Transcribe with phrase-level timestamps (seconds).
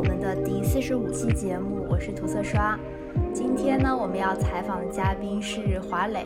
[0.00, 2.74] 我们的第四十五期节目，我是涂色刷。
[3.34, 6.24] 今天呢，我们要采访的嘉宾是华磊，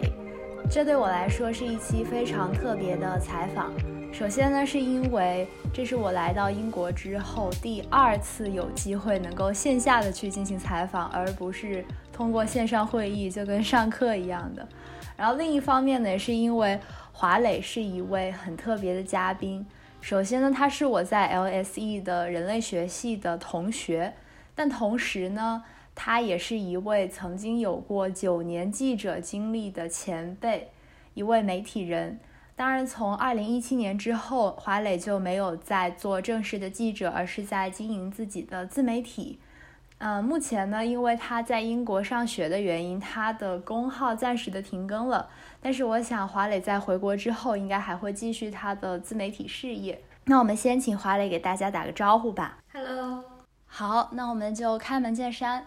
[0.70, 3.72] 这对我来说是一期非常特别的采访。
[4.12, 14.64] 首先呢，是因为这是我来到英国之后第二次有机会能够线下的去进行采访，而不是通过线上会议，就跟上课一样的。
[15.16, 16.78] 然后另一方面呢，也是因为
[17.10, 19.66] 华磊是一位很特别的嘉宾。
[20.04, 24.12] 首先呢，他是我在 LSE 的人类学系的同学，
[24.54, 25.64] 但同时呢，
[25.94, 30.68] 他也是一位曾经有过九年记者经历的前辈，
[31.14, 32.20] 一位媒体人。
[32.54, 39.38] 当然，从二零一七年之后，华磊就没有再做正式的记者，而是在经营自己的自媒体。
[39.96, 45.30] 嗯，目前呢，因为他在英国上学的原因，他的公号暂时的停更了。
[45.64, 49.98] 但是我想，华磊在回国之后，应该还会继续他的自媒体事业。
[50.26, 52.58] 那我们先请华磊给大家打个招呼吧。
[52.70, 53.24] Hello，
[53.64, 55.66] 好，那我们就开门见山。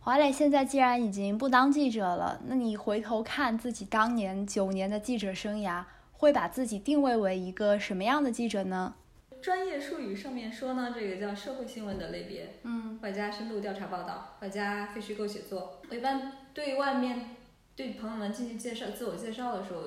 [0.00, 8.94] 华磊现在既然已经不当记者了，那你回头看自己当年九年的记者生涯，会把自己定位为一个什么样的记者呢？
[9.40, 15.80] 专业术语上面说呢，这个叫社会新闻的类别，嗯，外加深度调查报道，外加非虚构写作。
[15.88, 17.36] 我一般对外面
[17.76, 19.82] 对朋友们进行介绍、自我介绍的时候，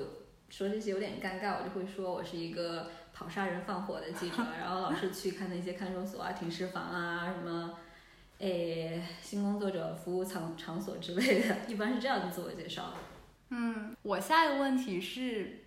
[0.48, 7.74] 说这些有点尴尬，我就会说我是一个跑杀人放火的记者，然后老是去看那些看守所啊、停尸房啊、什么，
[8.38, 12.94] 诶，性工作者服务场场所之类的，一般是这样的自我介绍。
[13.48, 15.64] 嗯，我下一个问题是。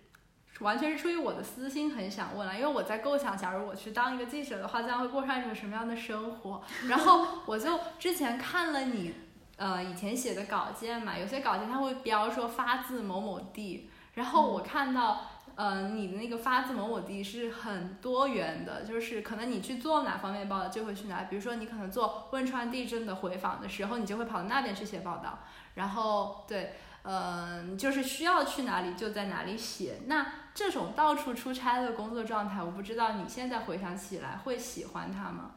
[0.60, 6.62] 完全是出于我的私心，很想问了，因为我在构想，假如我去当一个记者的话，将会过上一种什么样的生活。
[6.86, 9.12] 然后我就之前看了你，
[9.56, 15.22] 呃，以前写的稿件嘛，有些稿件它会标说发自某某地，然后我看到，
[15.54, 25.40] 呃，你的那个发自某某地是很多元的，就是可能你去做哪方面报道就会去哪，比如说你可能做汶川地震的回访的时候，你就会跑到那边去写报道，
[25.74, 26.74] 然后对。
[27.06, 30.00] 嗯，就是需要去哪里就在哪里写。
[30.06, 35.50] 那这种到处出差的工作状态，我不知道你现在回想起来会喜欢它吗？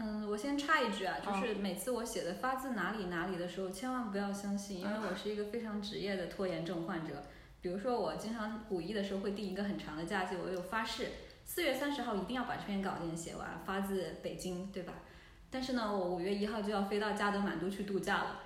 [0.00, 7.24] 嗯，我先插一句啊，就是每次我写的发自哪里哪里的时候，千万不要相信，因为我是一个非常职业的拖延症患者。
[7.60, 11.08] 比如说，我经常五一的时候会定一个很长的假期，我有发誓
[11.44, 14.92] 四月三十号一定要把这篇稿件写完，发自北京，对吧？
[15.50, 18.40] 但是呢，我五月一号就要飞到加德满都去度假了。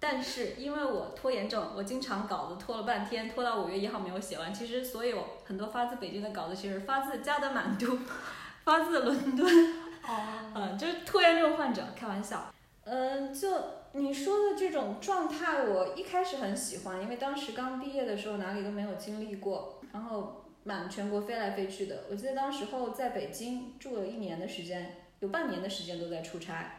[0.00, 4.52] 但是因为我拖延症，我经常稿子拖了半天，拖到五月一号没有写完。
[4.52, 7.96] 其实所有很多发自北京的稿子，其实发自加德满都，
[8.64, 9.85] 发自伦敦。
[10.06, 12.52] 哦，嗯，就是拖延症患者，开玩笑。
[12.84, 13.48] 嗯，就
[13.92, 22.04] 你说的这种状态，我一开始很喜欢，因为当时刚毕业的时候哪里都没有经历过，然后满全国飞来飞去的。
[22.10, 26.72] 我记得当时候在北京住了一年的时间，有半年的时间都在出差。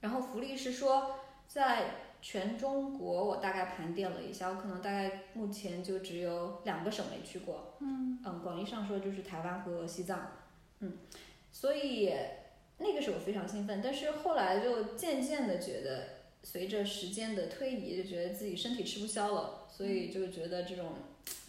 [0.00, 1.16] 然后福利是说。
[1.46, 1.90] 在
[2.22, 7.74] 全中国，我大概盘点了一下，我可能大概目前就只有两个省没去过。
[7.80, 10.32] 嗯嗯，广义上说就是台湾和西藏。
[10.80, 10.96] 嗯，
[11.54, 12.12] 所以
[12.78, 16.06] 那个时候非常兴奋，但是后来就渐渐的觉得，
[16.42, 20.94] 随着时间的推移，就觉得自己身体吃不消了，所以就觉得这种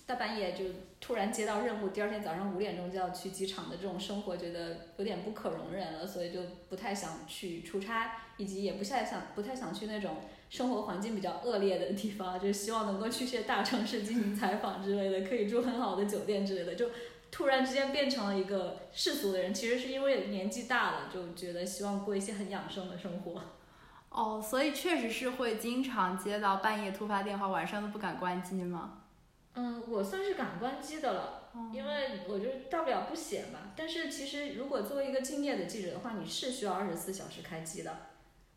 [0.06, 0.66] 大半夜就
[1.02, 8.22] 突然接到任务，第二天早上五点钟就要去机场的这种生活，觉得有点不可容忍了，所以就不太想去出差。
[8.38, 10.18] 以及也不太想不太想去那种
[10.50, 16.76] 生活环境比较恶劣的地方，就是希望能够去些大城市进行采访之类的，可以住很好的酒店之类的。
[16.76, 16.90] 就
[17.36, 23.42] 突然之间变成了一个世俗的人，其实是因为年纪大了，就觉得希望过一些很养生的生活。
[24.08, 29.02] 哦，所以确实是会经常接到半夜突发电话，晚上都不敢关机吗？
[29.56, 33.74] 嗯，我算是敢关机的了，因为我就大不了不写嘛。
[33.76, 37.98] 但是其实如果作为一个敬业的记者的话，你是需要二十四小时开机的。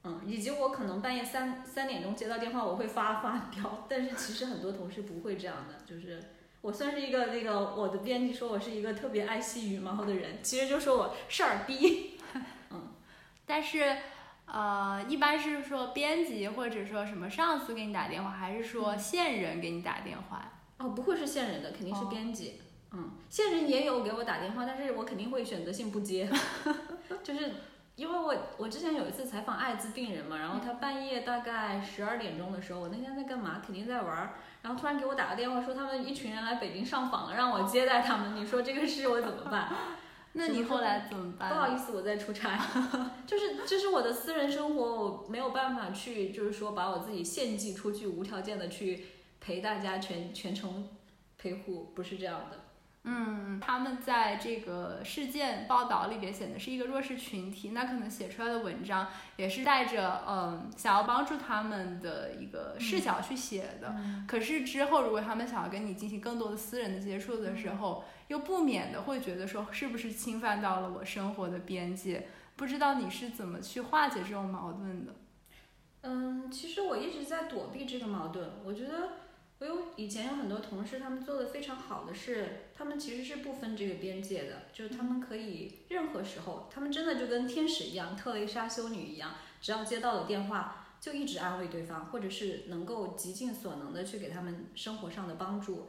[0.05, 3.88] 嗯，以及我可能半夜三三点钟接到电话，我会发发飙。
[3.88, 6.22] 但是其实很多同事不会这样的，就是
[6.61, 12.19] 我算是一个那个我的编辑说我是一个特别爱惜羽毛的人，其实就说我事儿逼。
[12.71, 12.88] 嗯，
[13.47, 13.97] 但是
[14.47, 20.53] 呃，一般是说编辑或者说什么上司给你打电话，还是说线人给你打电话？
[20.79, 22.61] 哦，不会是线人的，肯定是编辑。
[22.93, 26.29] 嗯，线人也有给我打电话，但是我肯定会选择性不接，
[27.23, 27.53] 就是。
[27.99, 33.61] 因为我我之前有一次采访艾滋病人嘛，然后他半夜大概十二点钟的时候，我那天在干嘛？
[33.67, 38.37] 肯定在玩儿，然后突然给我打个电话说他们一群人来北京上访了，让我接待他们。
[38.37, 39.69] 你说这个事我怎么办？
[40.35, 41.49] 那你后来怎么办？
[41.49, 42.56] 不好意思，我在出差，
[43.27, 49.06] 就是这是我的私人生活，我没有办法去，就是说把我自己献祭出去，无条件的去
[49.41, 50.89] 陪大家全全程
[51.37, 52.68] 陪护，不是这样的。
[53.10, 63.94] 嗯，他们在这个事件报道里边显得是一个弱势群体，那可能写出来的文章也是带着嗯想要帮助他们的一个视角去写的。
[64.26, 72.28] 可是之后如果他们想要跟你进行更多的私人的接触的时候，又不免的会觉得说是不是侵犯到了我生活的边界？
[72.56, 75.14] 不知道你是怎么去化解这种矛盾的？
[76.02, 78.50] 嗯，其实我一直在躲避这个矛盾。
[78.64, 79.12] 我觉得
[79.60, 95.87] 我有以前有很多同事，他们做的非常好的是，他们其实是不分这个边界的，就是他们可以任何时候，他们真的就跟天使一样，特蕾莎修女一样，只要接到了电话，就一直安慰对方，或者是能够极尽所能的去给他们生活上的帮助。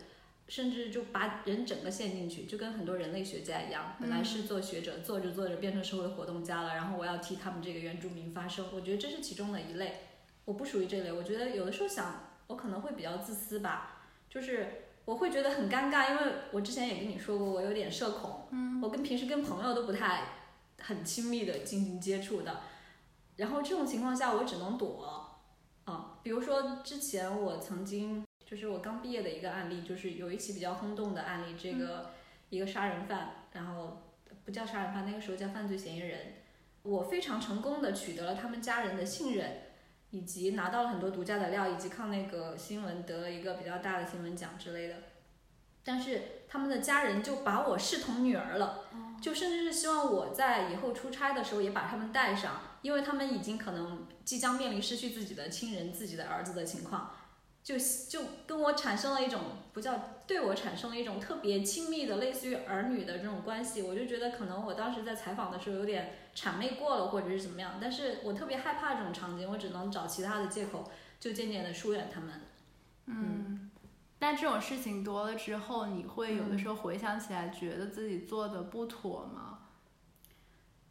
[0.48, 8.66] 甚至就把人整个陷进去，就跟很多人类学家一样，本来是做学者，做着做着变成社会活动家了，然后我要替他们这个原住民发声。
[8.74, 10.00] 我觉得这是其中的一类，
[10.46, 11.12] 我不属于这类。
[11.12, 20.26] 我觉得有的时候想，我可能会比较自私吧，就是我会觉得很尴尬，因为我之前也跟你说过，我有点社恐，嗯，我跟平时跟朋友都不太
[20.80, 22.60] 很亲密的进行接触的，
[23.38, 25.40] 然后这种情况下我只能躲，
[25.86, 28.24] 啊，比如说之前我曾经。
[28.50, 32.10] 就是我刚毕业的一个案例，就是有一起比较轰动的案例，这个
[32.50, 34.02] 一个杀人犯，然后
[34.44, 36.38] 不叫杀人犯，那个时候叫犯罪嫌疑人，
[36.82, 39.69] 我非常成功的取得了他们家人的信任，
[40.12, 44.96] 以及拿到了很多独家的料，以及靠那个新闻得了一个比较大的新闻奖之类的，
[45.84, 48.86] 但是他们的家人就把我视同女儿了，
[49.22, 57.12] 就甚至是希望我在以后出差的时候也把他们带上，因为他们已经可能即将面临失去自己的亲人、自己的儿子的情况。
[57.64, 59.42] 就就跟我产生了一种
[59.74, 70.90] 不叫对我产生了一种特别亲密的类似于儿女的这种关系，我就觉得可能我当时在采访的时候有点谄媚过了，或者是怎么样，但是我特别害怕这种场景，我只能找其他的借口，
[71.20, 72.42] 就渐渐的疏远他们。
[73.06, 73.70] 嗯，
[74.18, 79.60] 但这种事情多了之后，你会有的时候回想起来，觉得自己做的不妥吗？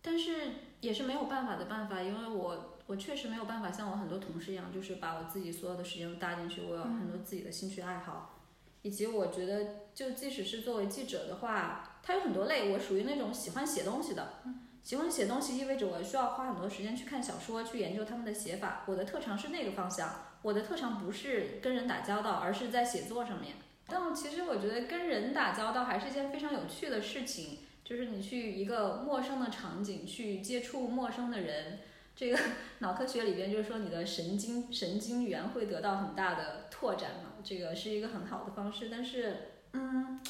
[0.01, 2.78] 但是也是没有办法的办法，因为我。
[2.89, 6.63] 我确实没有办法像我很多同事一样，就是把我自己所有的时间都搭进去。
[6.63, 8.41] 我有很多自己的兴趣爱好，
[8.81, 12.73] 以及我觉得，就即使是作为记者的话，它有很多类。
[12.73, 14.43] 我属于那种喜欢写东西的，
[14.83, 18.85] 喜欢写东西意味着我需要花很多时间去看小说，去研究他们的写法。
[18.87, 20.11] 我的特长是那个方向。
[20.41, 23.57] 我的特长不是跟人打交道，而是在写作上面。
[23.87, 31.81] 但其实我觉得跟人打交道还是一件非常有趣的事情，就是你去一个陌生的场景，去接触陌生的人。
[32.19, 32.37] 这个
[32.81, 38.89] 脑科学里边就是说，你的神经神经元会得到很大的拓展嘛，这个是一个很好的方式。
[38.91, 40.21] 但是，嗯，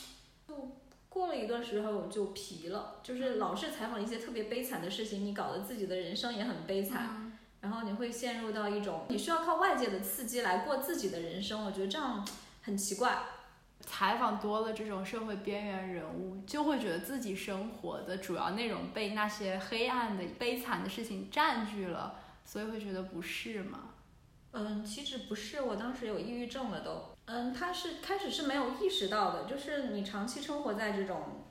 [0.46, 0.76] 就
[1.08, 7.32] 过了一段时候就疲了，就是老是采访一些特别悲惨的事情，你搞得自己的人生也很悲惨，
[7.62, 12.22] 然后你会陷入到一种你需要靠外界的刺激来过自己的人生，我觉得这样
[12.60, 13.22] 很奇怪。
[13.88, 23.94] 采访多了这种社会边缘人物，就会觉得自己生活的主要内容被那些黑暗的、悲惨的事情占据了，所以会觉得不是吗？
[24.52, 27.16] 嗯，其实不是，我当时有抑郁症了都。
[27.24, 31.46] 嗯，他是开始是没有意识到的，就是你长期生活在这种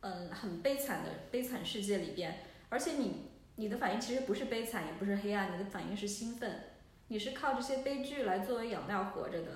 [0.00, 2.38] 嗯很悲惨的悲惨世界里边，
[2.70, 6.64] 而且你你的反应其实不是悲惨，也不是黑暗，你的反应是兴奋，
[7.08, 9.50] 你是靠这些悲剧来作为养料活着的。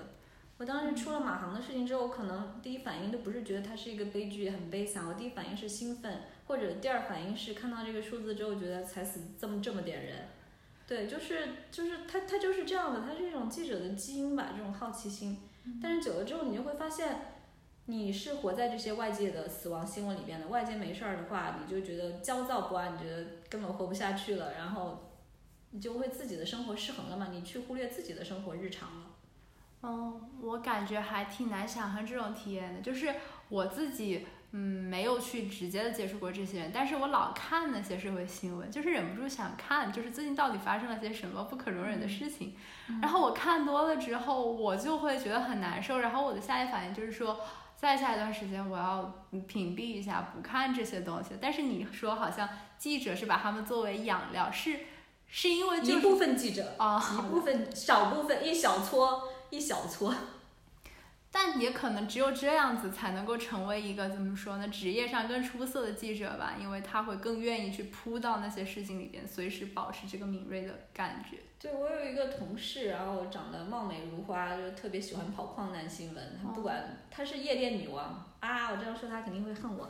[0.57, 5.07] 我当时出了马航的事情之后，我可能第一反应都不是觉得它是一个悲剧，很悲惨。
[5.07, 10.27] 我第一反应是兴奋，或者第二反应是看到这个数字之后，觉得才死这么这么点人。
[10.87, 15.37] 对，就是就是他他就是这样的，他是一种记者的基因吧，这种好奇心。
[15.79, 17.33] 但是久了之后，你就会发现，
[17.85, 20.47] 你是活在这些外界的死亡新闻里边的。
[20.47, 25.11] 外界没事儿的话，你就觉得焦躁不安，你觉得根本活不下去了，然后
[25.69, 29.16] 你就会自己的生活失衡了嘛，你去忽略自己的生活日常了。
[29.87, 32.81] 嗯，我感觉还挺难想象这种体验的。
[32.81, 33.15] 就是
[33.47, 42.55] 我自己，嗯，没有去直接的接触过这些人，但是我老看那些社会新闻，就是忍不住想看，就是最近到底发生了些什么不可容忍的事情。
[43.01, 45.99] 然后我看多了之后，我就会觉得很难受。
[45.99, 47.39] 然后我的下一反应就是说，
[47.77, 51.35] 再下一段时间我要屏蔽一下，不看这些东西。
[51.39, 54.79] 但是你说好像记者是把他们作为养料，是
[55.27, 59.23] 是因为一部分记者啊，一部分少部分一小撮。
[59.49, 60.13] 一小撮，
[61.31, 64.67] 但也可能只有这样子才能够成为一个怎么说呢？
[64.69, 71.37] 职业上更出色的记者吧，因为他会更愿意去扑到那些事情里边，随时保持这个敏锐的感觉。
[71.59, 76.39] 对我有一个同事，然后长得貌美如花，就特别喜欢跑矿难新闻。
[76.41, 78.69] 他不管，他是夜店女王啊！
[78.71, 79.89] 我这样说他肯定会恨我。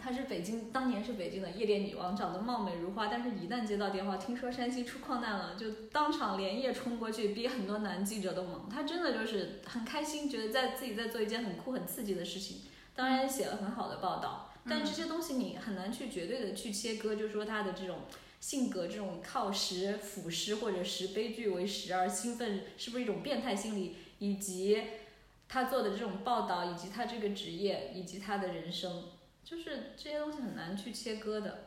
[0.00, 8.68] 她是北京，当年是北京的夜店女王，长得貌美如花，但是一旦接到电话，听说山西出矿难了，就当场连夜冲过去，比很多男记者都猛。
[8.68, 12.58] 她真的就是很开心，觉得在自己在做一件很酷、很刺激的事情。
[12.94, 18.00] 当然写了很好的报道，但这些东西你很难去绝对的去切割，就是说她的这种
[18.40, 24.82] 性格，这种靠时腐蚀或者识悲剧为食而兴奋，是不是一种变态心理，以及
[25.48, 29.04] 他做的这种报道，以及他这个职业，以及他的人生，
[29.44, 31.66] 就是这些东西很难去切割的。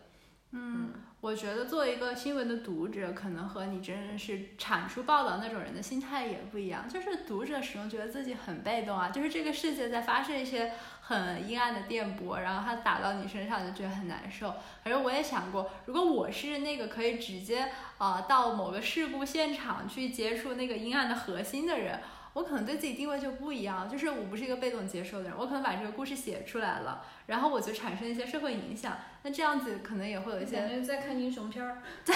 [0.51, 6.88] 嗯，我觉得作为一个新闻的读者，可能和你真正是产出报道那种人的心态也不一样。
[6.88, 14.53] 就是读者始终觉得自己很被动啊，就是这个世界在发射一些很阴暗的电波，然后它打到你身上就觉得很难受。
[14.84, 22.00] 可是我也想过，如果我是那个可以直接呃到某个事故现场去接触那个阴暗的核心的人。
[22.38, 32.15] 我可能对自己定位就不一样，就是我不是一个被动接受的人，我可能把这个故事写出来了，然后我就产生一些社会影响，那这样子可能也会有一些在看英雄片儿， 对，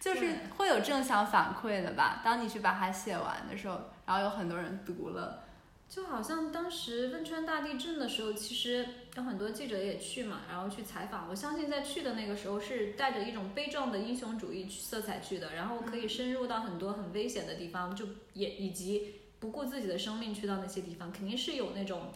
[0.00, 2.22] 就是会有正向反馈的吧。
[2.24, 5.44] 当你去把它写完的时候，然后有很多人读了。
[5.90, 11.28] 就好像当时汶川大地震的时候，其实有很多记者也去嘛，然后去采访。
[11.28, 22.12] 我相信在去的那个时候是带着一种悲壮的英雄主义色彩去的，然后可以深入到很多很危险的地方，就也以及不顾自己的生命去到那些地方，肯定是有那种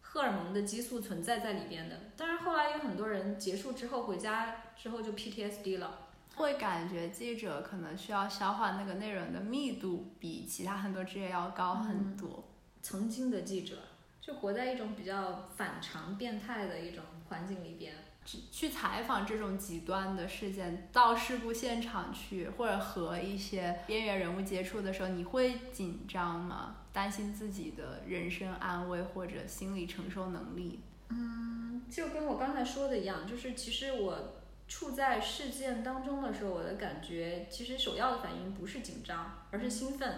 [0.00, 1.98] 荷尔蒙的激素存在在里边的。
[2.16, 6.06] 但是后来有很多人结束之后回家之后就 PTSD 了，
[6.36, 12.44] 会感觉记者可能需要消化那个内容的密度比其他很多职业要高很多。
[12.82, 13.76] 曾经的记者
[14.20, 26.76] 就活在一种比较反常、变态的一种环境里边，去采访这种极端的事件，到事故现场去，或者和一些边缘人物接触的时候，你会紧张吗？
[26.92, 30.80] 担心自己的人身安危或者心理承受能力？
[31.08, 34.34] 嗯，就跟我刚才说的一样，就是其实我
[34.68, 40.16] 处在事件当中的时候，我的感觉其实首要的反应不是紧张，而是兴奋，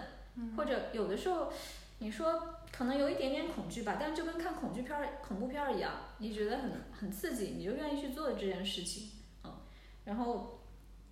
[0.57, 1.51] 或者有的时候。
[1.99, 9.11] 你说可能有一点点恐惧吧，但就跟看恐惧片儿、恐怖片儿一样，你觉得很很刺激，你就愿意去做这件事情，
[9.45, 9.61] 嗯。
[10.03, 10.59] 然后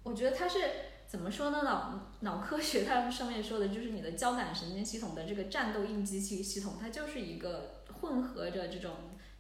[0.04, 0.60] 我觉得它是
[1.08, 1.64] 怎么说呢？
[1.64, 8.92] 脑脑科学它上面说的就是你的交感神经系统的这个战斗应激系系统，它就是一个混合着这种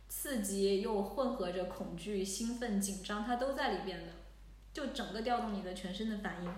[0.07, 4.13] 刺激又混合着恐惧、兴奋、紧张，它都在里边的，
[4.71, 6.49] 就整个调动你的全身的反应。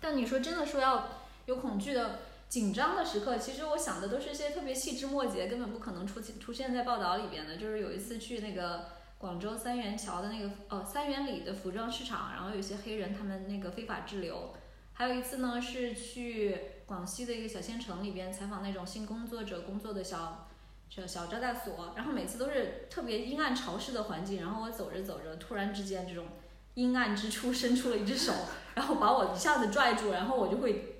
[0.00, 1.08] 但你说真的说要
[1.46, 2.18] 有恐惧的。
[2.54, 7.56] 紧张的时刻，其实我想的都是一些特别细枝末节，根本不可能出现出现在报道里边的。
[7.56, 14.54] 就是有一次去那个广州三元桥的那个哦三元里的服装市场，然后有些黑人他们那个非法滞留。
[14.92, 16.56] 还有一次呢是去
[16.86, 20.46] 广西的一个小县城里边采访那种性工作者工作的小
[20.88, 26.28] 小小招待所，然后每次都是特别阴暗潮湿的环境，然后我走着走着，突然之间这种
[26.74, 28.32] 阴暗之处 伸出了一只手，
[28.76, 30.92] 然后把我一下子拽住，然后我就会。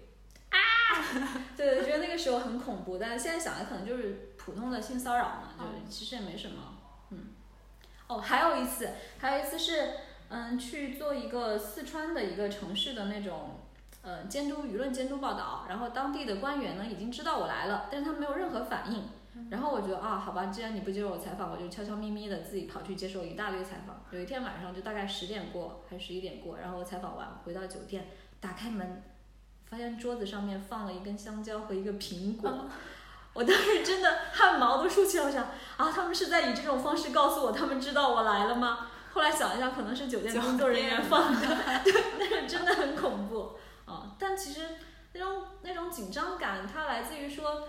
[1.57, 6.79] 对，我觉得那个时候很恐怖，但是现在想来可能就是普通的性骚扰嘛，就其实也没什么。
[7.11, 7.29] 嗯，
[8.07, 9.93] 哦，还有一次，还有一次是，
[10.29, 13.61] 嗯，去做一个四川的一个城市的那种，
[14.03, 19.05] 呃，监督舆论监督报道，然后当地的官员呢已经知道我来了，但是他没有任何反应。
[19.51, 24.01] 然后我觉得啊，好吧，既然你不接受我采访，我就悄悄咪咪的自己跑去接受一大堆采访。
[24.13, 28.07] 有一天晚上就大概十点过还是十一点过，然后我采访完回到酒店，
[28.39, 29.03] 打开门。
[29.69, 32.69] 发现桌子上面放了一根香蕉和一个苹果，
[33.33, 38.89] 我当时真的汗毛都竖起来，我想啊，他们是在以这种方式告诉我他们知道我来了吗？
[39.13, 41.47] 后来想一下，可能是酒店工作人员放的，
[41.85, 43.53] 对，但是真的很恐怖
[43.85, 44.15] 啊。
[44.19, 44.61] 但其实
[45.13, 47.69] 那种那种紧张感，它来自于说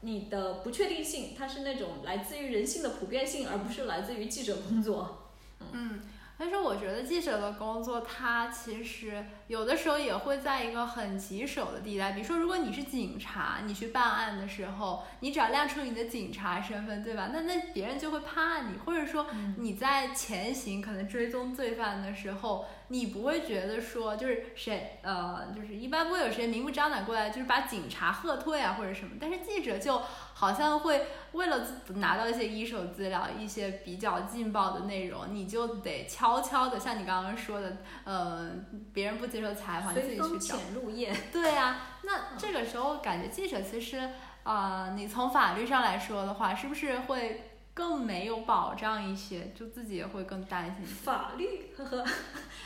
[0.00, 5.30] 你的不确定性，它是那种来自于人性的普遍性，而不是来自于记者工作。
[5.72, 6.00] 嗯。
[6.40, 12.12] 但是我觉得记者的工作，他其实有的时候也会在一个很棘手的地带。
[12.12, 17.28] 比如说，如果你是警察，你去办案的时候，你只要亮出你的警察身份，对吧？
[17.30, 18.78] 那那别人就会怕你。
[18.78, 19.26] 或者说
[19.58, 29.16] 你在前行，可能追踪罪犯的时候，你不会觉得说就是谁呃，就是一般不会有谁明目张胆过来，就是把警察喝退啊或者什么。
[29.20, 30.00] 但是记者就。
[30.40, 31.66] 好像会为了
[31.96, 38.50] 拿到一些一手资料，一些比较劲爆的内容，你就得悄悄的，像你刚刚说的，呃，
[38.94, 40.56] 别人不接受采访，你自己去找。
[40.56, 41.14] 潜入夜。
[41.30, 49.52] 对啊，那这个时候感觉记者其实，啊，你从法律上来说的话，是不是会更没有保障一些？
[49.54, 50.86] 就自己也会更担心。
[50.86, 52.02] 法律，呵呵，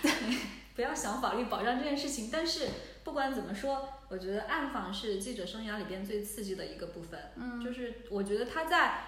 [0.00, 0.12] 对
[0.76, 2.68] 不要想法律保障这件事情，但是。
[3.04, 7.20] 不管怎么说，我觉得暗访是记者生涯里边最刺激的一个部分。
[7.36, 9.06] 嗯，就是我觉得他在，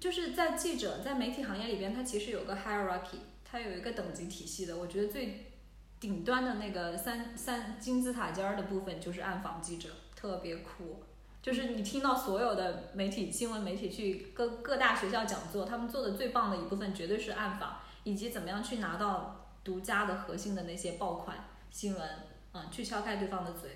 [0.00, 4.76] 就是在记者在媒体行业里边，他其实有个 hierarchy，它有一个等级体系的。
[4.76, 5.52] 我觉得最
[6.00, 11.04] 顶端的那个三三金字塔尖儿的部分就是暗访记者，特别酷。
[11.42, 22.08] 就是你听到所有的媒体新闻媒体去各各大学校讲座，他们做的最棒的一部分绝对是暗访，以及怎么样去拿到独家的核心的那些爆款新闻，
[22.52, 23.70] 嗯，去敲开对方的嘴。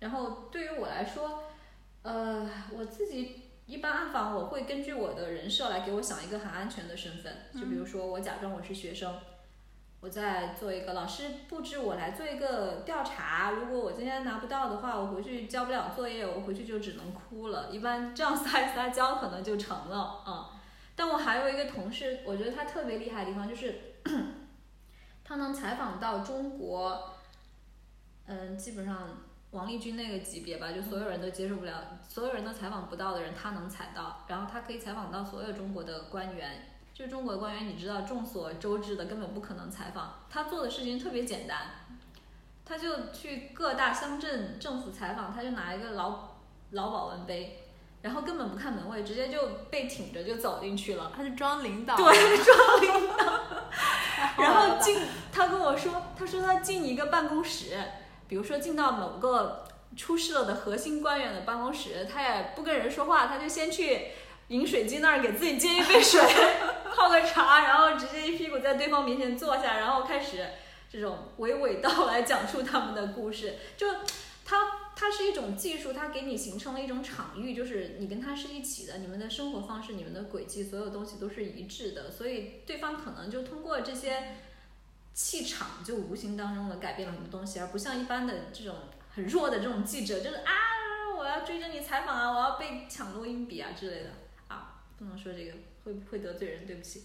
[0.00, 1.44] 然后对于我来说，
[2.02, 9.14] 呃，我自己一般暗访，我会根据我的人设来给我想一个很安全的身份，就比如说我假装我是学生。
[10.00, 17.68] 我在做一个老师布置我来做一个调查，如果我今天拿不到的话，我回去交不了作业，我回去就只能哭了。
[17.70, 20.58] 一般这样撒一撒娇可能就成了啊。
[20.96, 23.78] 但我还有一个同事，我觉得他特别厉害的地方就是，
[25.22, 27.10] 他能采访到中国，
[28.24, 29.06] 嗯，基本上
[29.52, 31.72] 王立军那个级别吧，就所有人都接受不了，
[32.08, 36.66] 所有人都采访不到的人，他能采到，然后他可以采访到所有中国的官员。
[36.92, 40.20] 就中国官员，你知道众所周知的，根本不可能采访。
[40.28, 41.58] 他做的事情特别简单，
[42.64, 46.28] 他就去各大乡镇政府采访，他就拿一个老
[46.72, 47.64] 老保温杯，
[48.02, 51.10] 然后根本不看门卫，直接就被挺着就走进去了。
[51.16, 52.04] 他是装领导，对，
[52.44, 53.40] 装领导。
[54.36, 55.00] 然后进，
[55.32, 57.78] 他跟我说，他说他进一个办公室，
[58.30, 64.12] 比如说进到某个出事了的核心官员的办公室，他也不跟人说话，他就先去。
[64.50, 66.20] 饮水机那儿给自己接一杯水，
[66.92, 70.44] 泡个茶，然后直接一屁股在对方面前坐下，然后开始
[70.90, 73.54] 这种娓娓道来讲述他们的故事。
[73.76, 73.86] 就
[74.44, 84.34] 它它是一种技术，它给你形成了一种场域，就是你跟他是一起的，你们的生活方式、你们的轨迹，所有东西都是一致的，所以对方可能就通过这些
[85.12, 88.74] 气场，就无形当中的改变了很多东西，而不像一般的这种
[89.14, 90.52] 很弱的这种记者，就是啊，
[91.18, 94.10] 我要追着你采访啊，我要被抢录音笔啊之类的
[94.48, 94.82] 啊。
[94.96, 95.52] 不能说这个
[95.84, 97.04] 会会得罪人，对不起。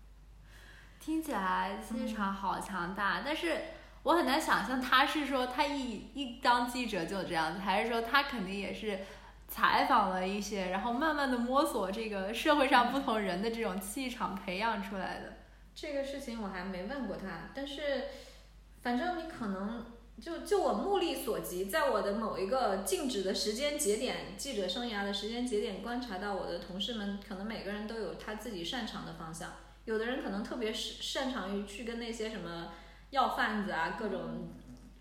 [1.00, 3.56] 听起来气场好强大，但是
[4.02, 9.00] 我很难想象他是说他一一当记者就这样子，还是说他肯定也是
[9.48, 15.35] 采访了一些，然后慢慢的摸索这个社会上不同人的这种气场培养出来的。
[15.76, 18.06] 这个事情我还没问过他，但是
[18.82, 19.86] 反正你可能。
[20.18, 29.52] 就就我目力所及，在我的某一个静止的时间节点，记者生涯的时间节点，观察到我的同事们，可能每个人都有他自己擅长的方向。
[29.84, 32.72] 有的人可能特别擅擅长于去跟那些什么
[33.10, 34.54] 药贩子啊，各种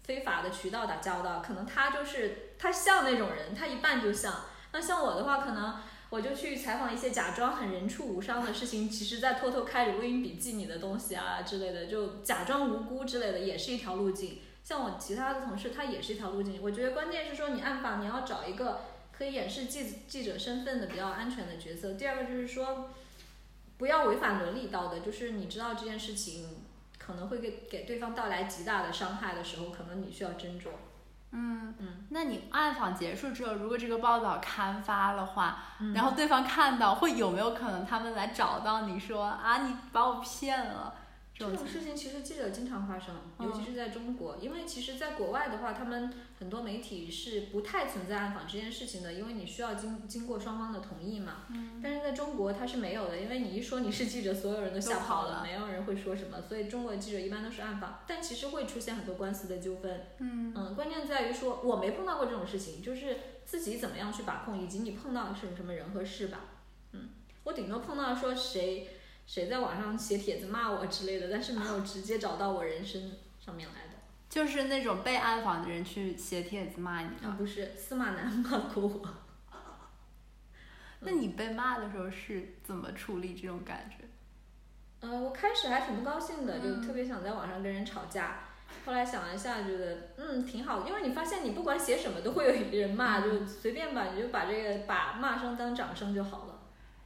[0.04, 4.42] 非法的渠道打交道，可能他就是他像那种人，他一半就像。
[4.74, 5.76] 那像我的话，可能
[6.10, 14.40] 我就去采访一些假装很人畜无伤的事情，其实在偷偷开着录音笔记你的东西啊之类的，就假装无辜之类的，也是一条路径。
[14.64, 16.62] 像我其他的同事，他也是一条路径。
[16.62, 21.94] 我觉得关键是说，你暗访你要找一个可以掩饰记记者身份的比较安全的角色。
[21.94, 22.90] 第二个就是说，
[23.78, 25.00] 不要违反伦理道德。
[25.00, 26.64] 就是你知道这件事情
[26.98, 30.70] 可能会给给对方带来极大的伤害的时候，可能你需要斟酌。
[31.36, 31.88] 嗯嗯。
[32.10, 35.58] 那你暗访结束之后，如果这个报道刊发的话，
[35.94, 40.94] 然后对方看到，会有没有可能他们来找到你说啊，你把我骗了？
[41.38, 51.44] 这种事情其实记者经常发生，尤其是在中国，因为其实，在国外的话，他们很多媒体是不太存在暗访这件事情的，因为你需要经经过双方的同意嘛。
[51.50, 51.82] 嗯。
[51.84, 60.06] 但是在中国，它是没有的，因为你一说你是记者，所有人都吓跑了，没有人会说什么，所以中国的记者一般都是暗访，但其实会出现很多官司的纠纷。
[60.20, 60.54] 嗯。
[60.56, 66.46] 嗯，关键在于说，我没碰到过这种事情，就是自己怎么样去把控，以及你碰到的是什么人和事吧。
[66.94, 67.10] 嗯。
[67.44, 68.88] 我顶多碰到说谁。
[69.26, 73.94] 谁在网上写帖子骂我之类的，但是没有 直接找到我人身上面来的，
[74.30, 77.36] 就是那种被暗访的人去写帖子骂你啊？
[77.38, 79.02] 不是，司马南骂过我。
[81.02, 83.98] 那你被骂的时候是怎么处理这种感觉？
[85.02, 88.40] 呃，我开始还挺不高兴的，就特别想在网上跟人吵架。
[88.86, 96.55] 后来想了一下，觉得嗯挺好，因为你发现你不管写什么都会有人骂，就随便吧，你就把这个把骂声当掌声就好了。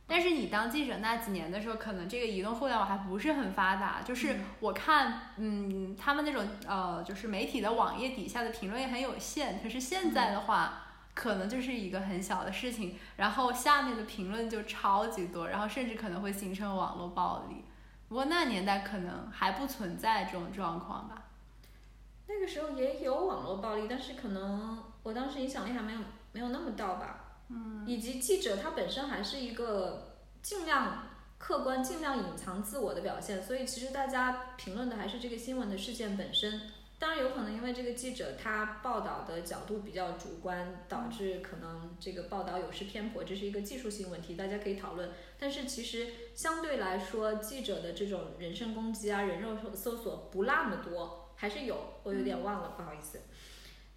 [0.09, 4.01] 但是你当记者那几年的时候，可能这个移动互联网还不是很发达。
[4.03, 9.61] 就是我看，嗯，他们那种呃，就是媒体的网页底下的评论也很有限。
[9.61, 17.63] 可是现在的话，可能就是一个很小的事情，然后下面的评论就超级多，然后甚至可能会形成网络暴力。
[18.07, 21.25] 不过那年代可能还不存在这种状况吧。
[22.27, 25.99] 那个时候也有网络暴力，但是可能我当时影响力还没有
[26.31, 27.18] 没有那么大吧。
[27.49, 31.07] 嗯，以及记者他本身还是一个尽量
[31.37, 36.61] 客观、尽量隐藏自我的表现，所以其实大家评论的还是这个新闻的事件本身。
[36.99, 45.09] 当然有可能因为这个记者他报道的角度比较主观，导致可能这个报道有失偏颇，这是一个技术性问题，大家可以讨论。
[45.39, 53.21] 但是其实相对来说，记者的这种人身攻击啊、人肉搜索不那么多，还是有，我有点忘了，不好意思。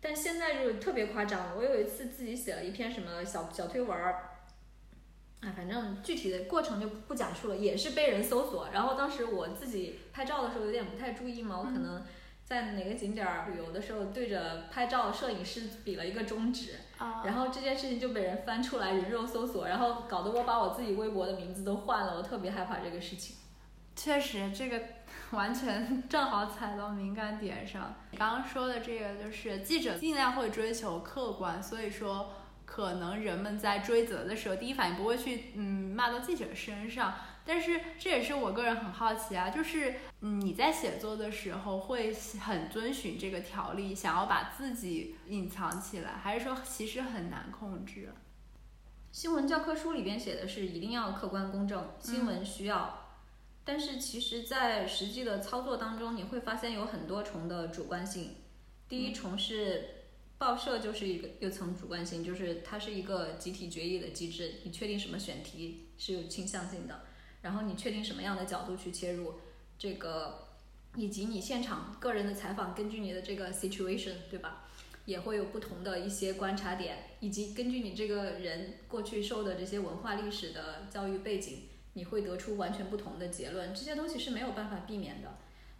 [0.03, 1.57] 但现在就特别夸张。
[1.57, 4.31] 我有一次自己写了一篇什么小小推文儿，
[5.41, 8.69] 哎，反正具体的过程就不讲述了，也是被人搜索。
[8.73, 12.05] 然后当时我自己拍照的时候有点不太注意嘛，我可能
[12.45, 23.37] 在哪个景点儿旅游的时候对着拍照摄影师比了一个中指，啊，然后这件事情就被人翻出来人肉搜索，然后搞得我把我自己微博的名字都换了，我特别害怕这个事情。
[23.95, 24.81] 确实，这个
[25.33, 27.95] 完全 正好踩到敏感点上。
[28.11, 32.33] 你刚刚说的这个，就是记者尽量会追求客观，所以说
[32.65, 37.15] 可能人们在追责的时候，第一反应不会去嗯骂到记者身上。
[37.45, 48.15] 但是这也是我个人很好奇啊，就是嗯你在写作的时候会很遵循这个条例，想要把自己隐藏起来，还是说其实很难控制？
[49.11, 53.02] 新闻教科书里边写的是一定要客观公正，新闻需要，
[53.65, 58.37] 但是其实，在实际的操作当中，你会发现有很多重的主观性。
[58.89, 59.89] 第一重是
[60.37, 67.03] 报社就是一个一层主观性，就是它是一个集体决议的机制，你确定什么选题是有倾向性的，
[67.43, 69.35] 然后你确定什么样的角度去切入，
[69.79, 70.49] 这个
[70.97, 74.69] 以及你现场个人的采访，根据你的这个 situation，对吧？
[75.05, 81.63] 也会有不同的一些观察点，以及根据你这个人过去受的这些文化历史的教育背景，
[81.95, 83.75] 你会得出完全不同的结论。
[83.75, 85.29] 这些东西是没有办法避免的。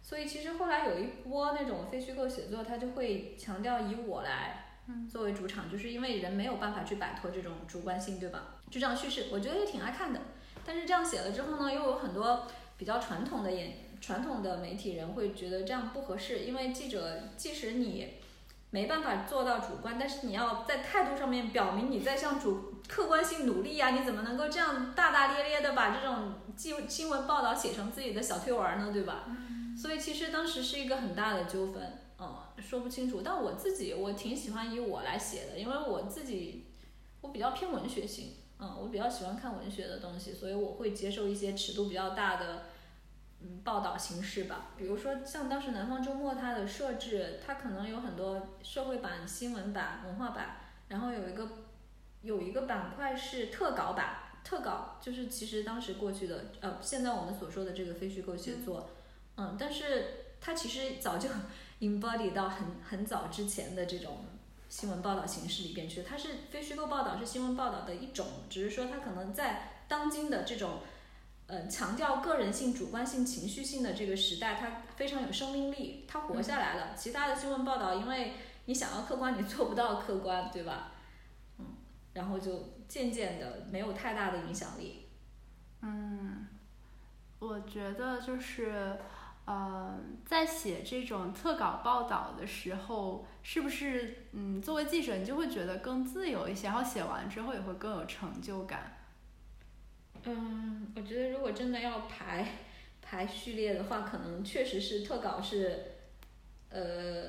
[0.01, 4.65] 所以其实后来有一波那种非虚构写作，它就会强调以我来
[5.09, 8.55] 作为主场，就是因为人没有办法去摆脱这种主观性，对吧？
[8.69, 10.19] 就这样叙事，我觉得也挺爱看的。
[10.65, 12.47] 但是这样写了之后呢，又有很多
[12.77, 18.15] 比较传统的演传统的媒体人会觉得这样不合适，因为记者即使你。
[18.73, 28.89] 没办法做到主观，但是你要在态度上面表明你在向主客观性努力呀，你怎么能够这样大大咧咧的把这种记新闻报道写成自己的小推文呢？
[28.91, 29.25] 对吧？
[29.79, 33.21] 所以其实当时是一个很大的纠纷，嗯，说不清楚。
[33.23, 36.65] 但我自己我挺喜欢以我来写的，因为我自己
[37.21, 42.63] 我比较偏文学性，嗯，我比较喜欢看文学的东西，所以我会接受一些尺度比较大的。
[43.45, 50.55] 嗯，报道形式吧，比如说像当时南方周末它的设置，它可能有很多社会版、新闻版、文化版，
[50.87, 51.49] 然后有一个
[52.21, 58.89] 有一个板块是特稿版，特稿就是其实当时过去的呃，现在我们所说的这个非虚构写作，
[59.35, 60.05] 嗯，但是
[60.39, 61.27] 它其实早就
[61.81, 64.25] embody 到很很早之前的这种
[64.69, 70.79] 新闻报道形式里边去，它是非虚构报道是新闻报道的一种，只是说它可能在当今的这种。
[71.47, 76.95] 呃，强调个人性、主观性、情绪性的这个时代，它非常有生命力，它活下来了。
[76.95, 78.33] 其他的新闻报道，因为
[78.65, 80.91] 你想要客观，你做不到客观，对吧？
[81.59, 81.65] 嗯，
[82.13, 85.05] 然后就渐渐的没有太大的影响力。
[85.81, 86.47] 嗯，
[87.39, 88.97] 我觉得就是，
[89.43, 98.97] 呃，在写这种特稿报道的时候，是不是嗯，作为记者，你就会觉得更自由一些，然后写完之后也会更有成就感。
[100.25, 102.47] 嗯，我觉得如果真的要排
[103.01, 105.95] 排序列的话，可能确实是特稿是，
[106.69, 107.25] 呃，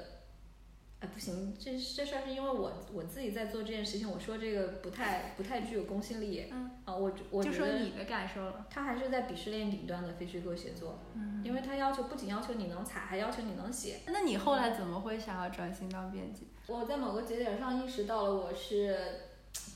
[1.00, 6.46] 哎不行，这这事儿是因为我我自己在做这件事情，我说这个不太不太具有公信力。
[6.50, 6.70] 嗯。
[6.84, 8.66] 啊，我我就说你的感受了。
[8.70, 11.00] 他还是在鄙视链顶端的非虚构写作。
[11.14, 11.42] 嗯。
[11.44, 14.00] 因为他要求不仅要求你能采，还要求你能写。
[14.06, 16.48] 那你后来怎么会想要转型当编辑？
[16.66, 18.96] 我在某个节点上意识到了，我是。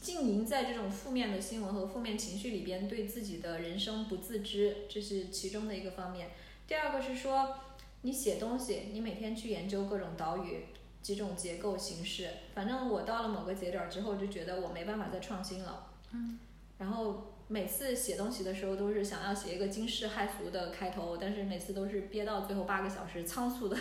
[0.08, 6.30] 浸淫在这种负面的新闻和负面情绪里边，对自己的人生不自知，这是其中的一个方面。
[6.66, 7.56] 第二个是说，
[8.00, 10.64] 你写东西，你每天去研究各种岛屿、
[11.02, 12.30] 几种结构形式。
[12.54, 15.90] 反正我到了某个节点之后，就觉得我没办法再创新了。
[16.12, 16.38] 嗯。
[16.78, 23.76] 然后每次写东西的时候，都是想要写一个惊世骇俗的开头，但是每次都是憋到最后八个小时，仓促的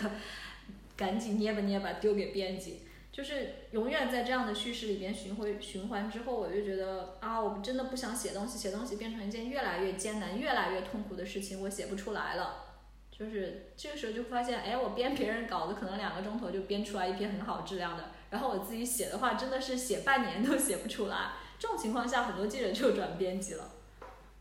[0.94, 2.80] 赶紧捏吧捏吧丢给编辑。
[3.18, 12.66] 就是永远在这样的叙事里边循回循环之后，我就觉得啊，我真的不想写东西，写东西变成一件越来越艰难、越来越痛苦的事情，我写不出来了。
[13.10, 21.32] 就是这个时候就发现，哎，我编别人稿子可能两个钟头就编出来一篇很好质量的，然后我自己写的话真的是写半年都写不出来。
[21.58, 23.68] 这种情况下，很多记者就转编辑了。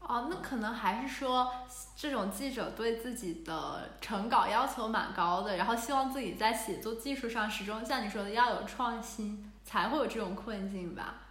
[0.08, 1.52] 哦，那可能还是说，
[1.98, 11.24] 这种记者对自己的成稿要求蛮高的，然后希望自己在写作技术上始终像你说的要有创新，才会有这种困境吧？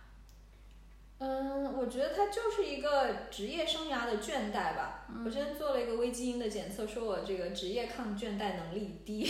[1.19, 5.07] 嗯，我觉得他就是一个职业生涯的倦怠吧。
[5.25, 9.27] 我之前做了一个微基因的检测，说我这个职业抗倦怠能力低。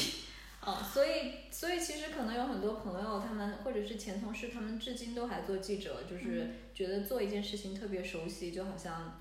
[0.58, 9.16] 啊，所以，所以其实可能有很多朋友，他们或者是前同事，他们至今都还做记者，就是觉得做一件事情特别熟悉，就好像。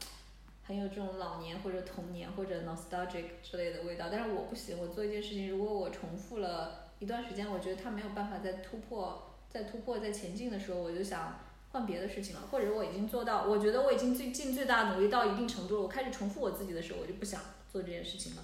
[0.67, 4.77] 很有这种老年或者童年或者 nostalgic 之类的味道，但是我不行。
[4.79, 11.39] 我做一件事情，如果我重复了一一段时间，我觉得它没有办法再突破、再突破、再前进的时候，我就想
[11.71, 17.39] 换别的事情了，或者我已经做到，我觉得我已经最尽最大努力到一定程度了，我开始重复我自己的时候，我就不想
[17.71, 18.41] 做这件事情了。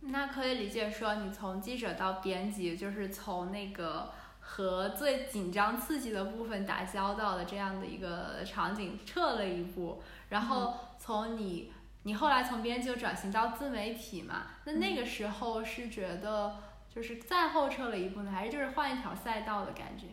[0.00, 10.74] 那可以理解说，你从记者到编辑，就是从那个和最紧张刺激的部分打交道的这样的一个场景撤了一步，然后
[11.06, 16.56] 从你你后来从编辑转型到自媒体嘛，那那个时候是觉得
[16.92, 20.06] 就是再后撤了一步呢，还是就是换一条赛道的感觉？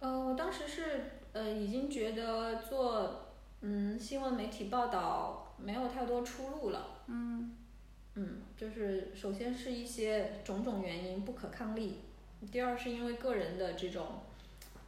[0.00, 6.88] 呃，我当时是呃已经觉得做嗯新闻媒体报道没有太多出路了。
[7.06, 7.56] 嗯
[8.16, 12.00] 嗯，就是首先是一些种种原因不可抗力，
[12.50, 14.22] 第二是因为个人的这种，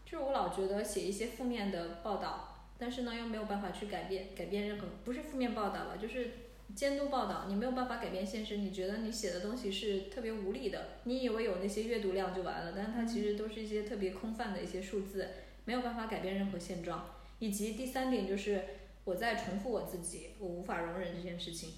[0.05, 6.31] 就是我老觉得写一些负面的报道，但是呢又没有办法去改变改变任何，不是负面报道吧，就是
[6.75, 15.29] 监督报道，你没有办法改变现实，你觉得你写的东西是特别无力的，你以为有那些阅读量就完了，但是它其实都是一些特别空泛的一些数字，
[15.65, 17.11] 没有办法改变任何现状。
[17.39, 18.65] 以及第三点就是
[19.05, 21.75] 我在重复我自己，我无法容忍这件事情。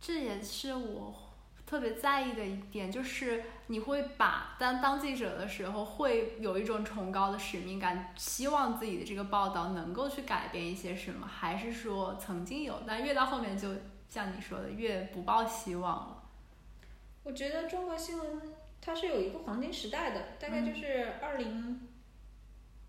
[0.00, 1.31] 这也是我
[1.72, 13.70] 特别在意的一点，就是你会把当当记者的时候，会有一种崇高的使命感，希望自己的这个报道能够去改变一些什么，还是说曾经有，但越到后面就
[14.06, 16.22] 像你说的，越不抱希望了。
[17.22, 18.42] 我觉得中国新闻
[18.78, 21.88] 它是有一个黄金时代的，大概就是二零，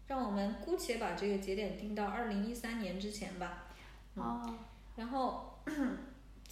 [0.07, 3.63] 让我们姑且把这个节点定到二零一三年之前吧。
[4.15, 4.57] 哦，
[4.97, 5.57] 然后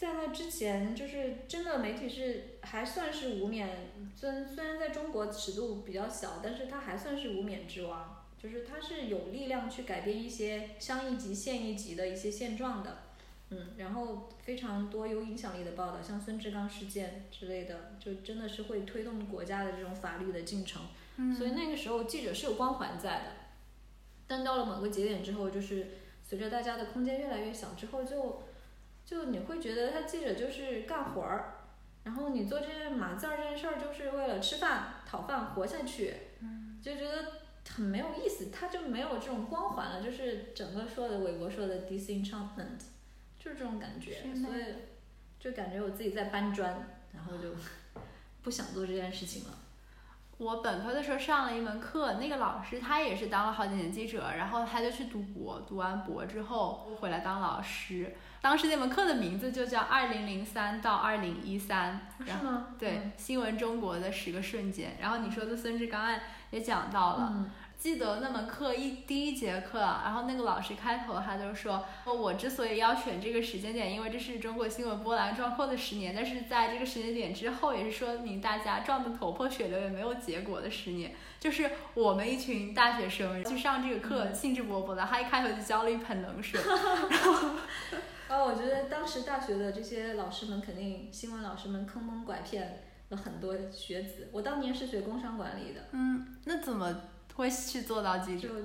[0.02, 3.70] 在那之前，就是真的媒体是还算是无冕，
[4.16, 13.04] 虽虽然在中国尺度比较小，但是它还算是无冕之王，就是它是有力量去改变一些乡一级、县一级的一些现状的。
[13.52, 20.82] 嗯，然后非常多有影响力的报道，像孙志刚事件之类的，就真的是会推动国家的这种法律的进程。
[21.18, 23.26] 嗯所以那个时候记者是有光环在的，
[24.26, 25.90] 但到了某个节点之后，就是
[26.24, 28.42] 随着大家的空间越来越小之后就，
[29.12, 31.56] 就你会觉得他记者就是干活儿，
[32.06, 36.16] 然后你做这件码字儿这件事儿就是为了吃饭讨饭活下去，
[36.82, 37.26] 就觉得
[37.68, 42.80] 很没有意思，他就没有这种光环了，就是整个说的韦伯说的 disenchantment，
[43.38, 44.76] 就是这种感觉，所以
[45.38, 47.50] 就感觉我自己在搬砖，然后就
[48.42, 49.58] 不想做这件事情了。
[50.40, 58.16] 我本科的时候上了一门课，那个老师他也是当了好几年记者，然后他就去读博，读完博之后回来当老师。
[58.42, 62.68] 当时那门课的名字就叫二零零三到二零一三，然后是吗？
[62.80, 64.98] 对、新闻中国的十个瞬间。
[65.00, 81.14] 然后你说的孙志刚案也讲到了，嗯记得那门课一第一节课，然后那个老师开头他就说，哦我之所以要选这个时间点，因为这是中国新闻波澜壮阔的十年，但是在这个时间点之后，也是说明大家撞得头破血流也没有结果的十年。
[81.40, 86.62] 就是我们一群大学生去上这个课，兴致勃勃的，他一开头就浇了一盆冷水。
[88.32, 94.30] 哦，我觉得当时大学的这些老师们肯定新闻老师们坑蒙拐骗了很多学子。
[94.32, 97.02] 我当年是学工商管理的，嗯，那怎么
[97.36, 98.48] 会去做到记者？
[98.48, 98.56] 就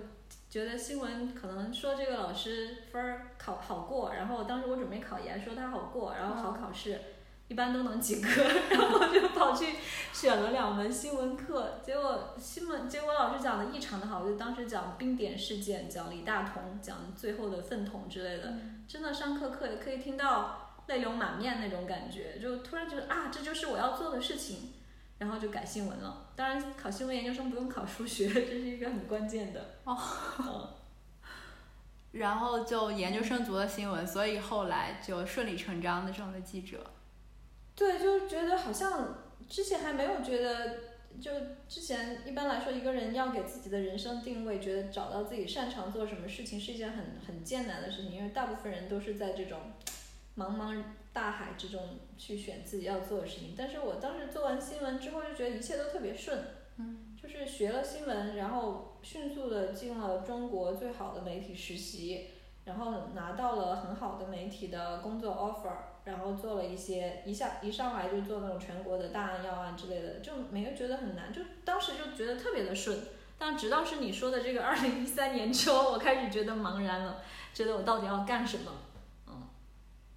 [0.49, 7.01] 觉得新闻可能说这个老师分儿考好过，然后当时我准备考研，说他好过，然后好考试，
[7.49, 8.29] 一般都能及格，
[8.71, 9.75] 然后我就跑去
[10.13, 18.53] 选了两门新闻课，结果新闻结果老师讲的异常的好，就当时讲冰点事件，讲李大同，讲最后的粪桶之类的，
[18.89, 24.73] 真的上课课也可以听到泪流满面那种感觉，就突然觉得啊，这就是我要做的事情，
[25.19, 26.27] 然后就改新闻了。
[26.35, 29.77] 当然，考新闻研究生不用考数学， 这是一个很关键的。
[29.85, 29.97] 哦
[30.41, 30.69] 嗯
[32.13, 36.79] 然后就研究生读了新闻，所以后来就顺理成章的成了记者。
[37.77, 40.79] 对，就觉得好像之前还没有觉得，
[41.21, 41.31] 就
[41.69, 49.59] 之前一般来说，一个人要给自己的人生定位，觉得找到自己擅长做什么事情是一件很很艰难的事情，因为大部分人都是在这种
[50.37, 53.55] 茫茫大海之中去选自己要做的事情。
[53.57, 56.39] 但是我当时做完新闻之后，就觉得一切都特别顺，
[56.79, 62.29] 嗯，就是学了新闻，然后迅速的进了中国最好的媒体实习，
[62.65, 65.73] 然后拿到了很好的媒体的工作 offer，
[66.07, 72.99] 然后做了一些一下一上来就做那种全国的大案要案之类的，就没有觉得很难，就当时就觉得特别的顺。
[73.37, 77.19] 但直到是你说的这个二零一三年之后，我开始觉得茫然了，
[77.53, 78.73] 觉得我到底要干什么？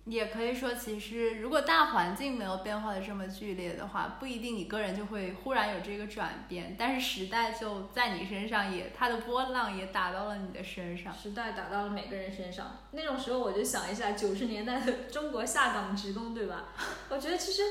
[0.10, 6.76] 也可以说，其实如果大环境没有变化的这么剧烈的话，不一定你个人就会忽然有这个转变。
[6.78, 11.14] 但是时代就在你身上也，它的波浪也打到了你的身上。
[11.14, 12.80] 时代打到了每个人身上。
[12.92, 16.74] 那种时候我就想一下九十年代的 中国下岗职工，对吧？
[17.10, 17.62] 我觉得其实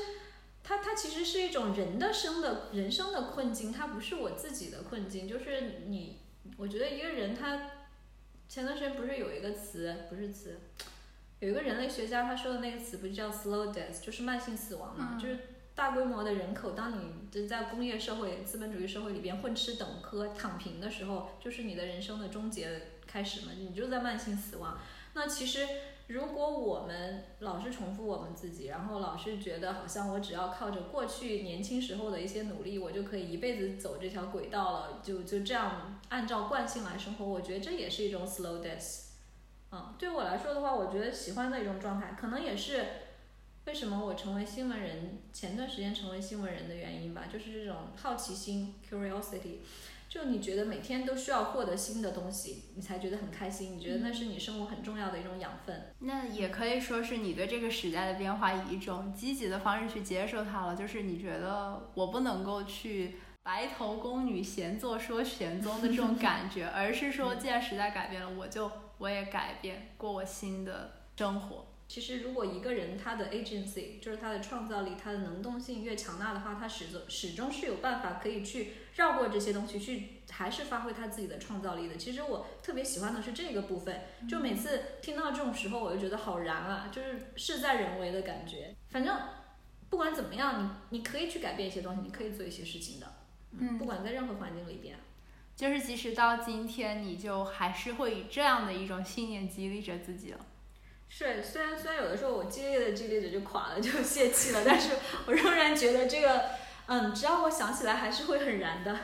[0.63, 5.27] 它它其实是一种人的生的人生的困境，它不是我自己的困境。
[5.27, 6.19] 就是你，
[6.57, 7.71] 我觉得一个人他
[8.47, 10.59] 前段时间不是有一个词，不是词，
[11.39, 15.39] 有一个人类学家他说的那个词不叫 slow death，就是慢性死亡嘛，就是
[15.73, 24.77] 大规模的人口，当你就在工业社会、资本主义社会里边混吃等喝、躺平的时候，就是你的人生的终结开始嘛，你就在慢性死亡。
[25.13, 25.67] 那其实。
[26.09, 39.08] 如果我们老是重复我们自己，然后老是觉得好像我只要靠着过去年轻时候的一些努力，我就可以一辈子走这条轨道了，就就这样按照惯性来生活，我觉得这也是一种 slow death。
[39.71, 42.85] 嗯，对我来说的话，我觉得喜欢的一种状态，可能也是
[43.65, 49.57] 为什么我成为新闻人，前段时间成为新闻人的原因吧，就是这种好奇心 curiosity。
[50.09, 53.77] 就你觉得每天都需要获得新的东西，你才觉得很开心。
[53.77, 55.93] 你觉得那是你生活很重要的一种养分。
[55.99, 60.75] 那也可以说是你对这个时代的变化以一种积极的方式去接受它了。
[60.75, 71.65] 就是你觉得我不能够去白头宫女闲坐说玄宗的这种感觉，而是说既然时代改变了，我就我也改变，过我新的生活。
[71.87, 81.97] 其实，如果一个人他的 agency 就是他的创造力、他的能动性越强大的话，他始终始终是有办法可以去绕过这些东西，去还是发挥他自己的创造力的。
[81.97, 88.75] 其实我特别喜欢的是这个部分，就每次听到这种时候，我就觉得好燃啊，就是事在人为的感觉。
[88.89, 89.17] 反正
[89.89, 93.07] 不管怎么样，你你可以去改变一些东西，你可以做一些事情的。
[93.57, 94.95] 嗯，不管在任何环境里边，
[95.59, 100.39] 就是即使到今天，你就还是会以这样的一种信念激励着自己了。
[101.09, 104.93] 是，虽然虽然有的时候我激励的激励着就垮了，就泄气了，但是
[105.25, 106.51] 我仍然觉得这个，
[106.85, 108.97] 嗯，只要我想起来还是会很燃的。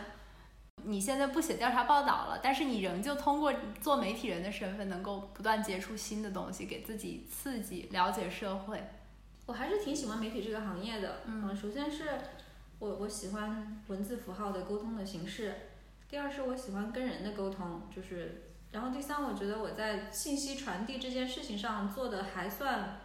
[0.85, 8.81] 你现在不写调查报道了，但是你仍旧通过做媒体人的身份，能够不断接触新的东西，给自己刺激，了解社会。
[9.45, 11.17] 我还是挺喜欢媒体这个行业的。
[11.25, 12.05] 嗯，首先是
[12.79, 15.55] 我我喜欢文字符号的沟通的形式，
[16.07, 18.41] 第二是我喜欢跟人的沟通，就是。
[18.71, 22.99] 然后第三，我觉得我在信息传递这件事情上做的还算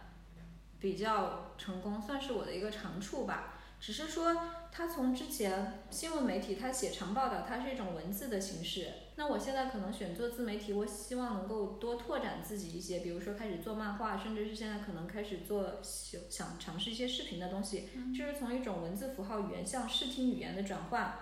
[0.79, 3.53] 比较成功，算是我的一个长处吧。
[3.79, 4.35] 只是说，
[4.69, 8.89] 他从之前新闻媒体，他写长报道，它是一种文字的形式。
[9.15, 21.15] 那我现在可能选做自媒体，我希望能够多拓展自己一些，比如说开始做漫画，甚至是现在可能开始做想尝试一些视频的东西，就是从一种文字符号语言向视听语言的转换。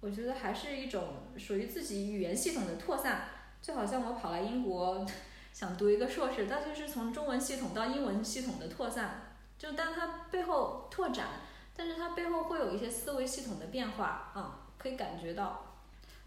[0.00, 1.04] 我觉得还是一种
[1.36, 3.28] 属于自己语言系统的扩散。
[3.60, 5.04] 就好像我跑来英国
[5.52, 11.26] 想读一个硕士，但就是从中文系统到英文系统的扩散，就但它背后拓展，
[11.76, 15.64] 但是它背后会有一些思维系统的变化，啊，可以感觉到。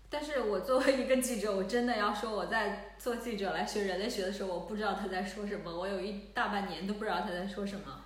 [0.09, 8.03] 但是我作为一个记者，我真的要说，我在做记者来学人类学的时候，我不知道他在说什么，我有一大半年都不知道他在说什么。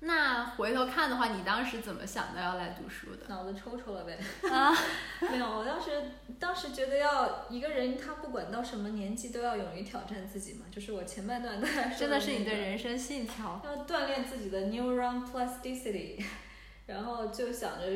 [0.00, 3.26] 那回头看的话，你当时怎么想到要来读书的？
[3.28, 4.18] 脑子抽抽了呗。
[4.50, 4.70] 啊，
[5.32, 5.90] 没有，我当时
[6.38, 13.60] 当时觉得要一个人，他不管到什么年纪都要勇于挑战自己嘛，就是我前半段在说真的是你的人生信条。
[13.64, 16.22] 要锻炼自己的 neuron plasticity，
[16.86, 17.86] 然后就想着，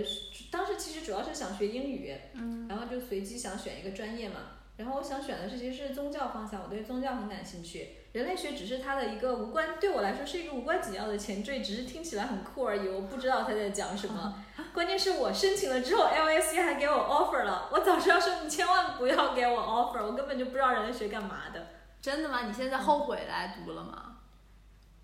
[0.51, 4.37] 当时其实主要是想学英语，嗯，然后就随机想选一个专业嘛。
[4.79, 7.97] 然后我想选的是其实是宗教方向，我对宗教很感兴趣。
[8.13, 12.89] 人类学只是它的一个无关，对我来说是一个无关紧要的前缀，只是听起来很酷而已。
[12.89, 14.45] 我不知道他在讲什么。
[14.73, 17.69] 关键是我申请了之后，LSE 还给我 offer 了。
[17.73, 21.69] 我早知道说你千万不要给我 offer，我根本就不知道人类学干嘛的。
[22.03, 22.47] 真的吗？
[22.47, 24.17] 你现在后悔来读了吗？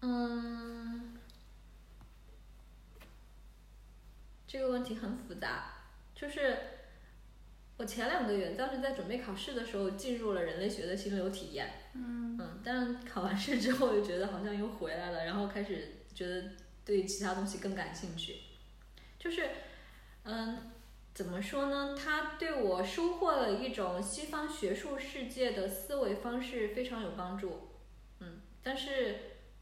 [0.01, 1.17] 嗯，
[4.49, 5.73] 这个问题很复杂，
[6.15, 6.57] 就是。
[7.79, 11.86] 我前两个月当时在准备考试的时候，进入了人类学的心流体验。
[11.97, 16.51] 嗯嗯，但考完试之后又觉得好像又回来了，然后开始觉得
[16.85, 18.37] 对其他东西更感兴趣。
[19.19, 19.49] 就是，
[20.25, 20.71] 嗯，
[21.15, 21.97] 怎么说呢？
[21.97, 27.69] 它对我收获了一种西方学术世界的思维方式非常有帮助。
[28.21, 29.17] 嗯，但是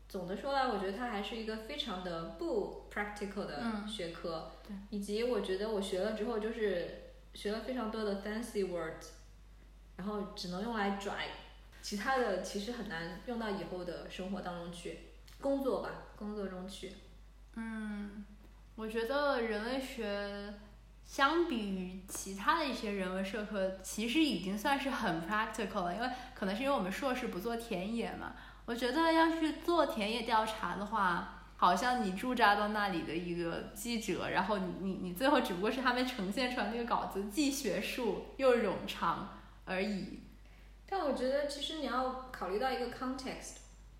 [0.08, 4.52] 总的说来，我觉得它还是一个非常的不 practical 的学科。
[4.66, 7.00] 对，以及我觉得我学了之后就是。
[7.34, 9.08] 学了非常多的 fancy words，
[9.96, 11.26] 然后只能用来拽，
[11.84, 15.00] 其他的其实很难用到以后的生活当中去，
[15.38, 16.90] 工作吧，工作中去。
[17.56, 18.24] 嗯，
[18.74, 20.54] 我觉得人类学
[21.04, 28.32] 相比于其他的一些人文社科，其实已经算是很 practical 了，因为可能是因为我们硕士不做田野嘛。
[28.64, 31.42] 我觉得要去做田野调查的话。
[31.56, 40.23] 好像你驻扎到那里的一个记者，然后你你你最后只不过是他们呈现出来那个稿子，既学术又冗长而已。
[40.86, 43.56] 但我觉得其实你要考虑到一个 context，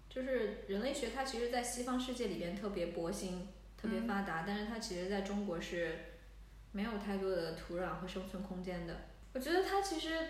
[0.09, 3.49] 就是人类学它其实在西方世界里边特别博兴。
[3.77, 5.95] 特别发达，但是它其实在中国是
[6.73, 8.97] 没有太多的土壤和生存空间的。
[9.35, 10.27] 我觉得它其实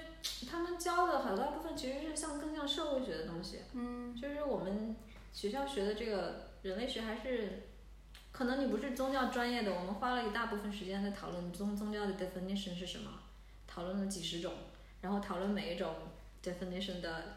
[0.51, 4.97] 他们教的好大部分其实是像更像社会学的东西，嗯就是我们
[5.33, 7.69] 学校学的这个人类学还是。
[8.33, 13.09] 可能你不是宗教专业的，我们花了一大部分时间在讨论宗宗教的 definition 是什么，
[13.69, 14.53] 讨论了几十种，
[15.01, 15.95] 然后讨论每一种
[16.45, 17.37] definition 的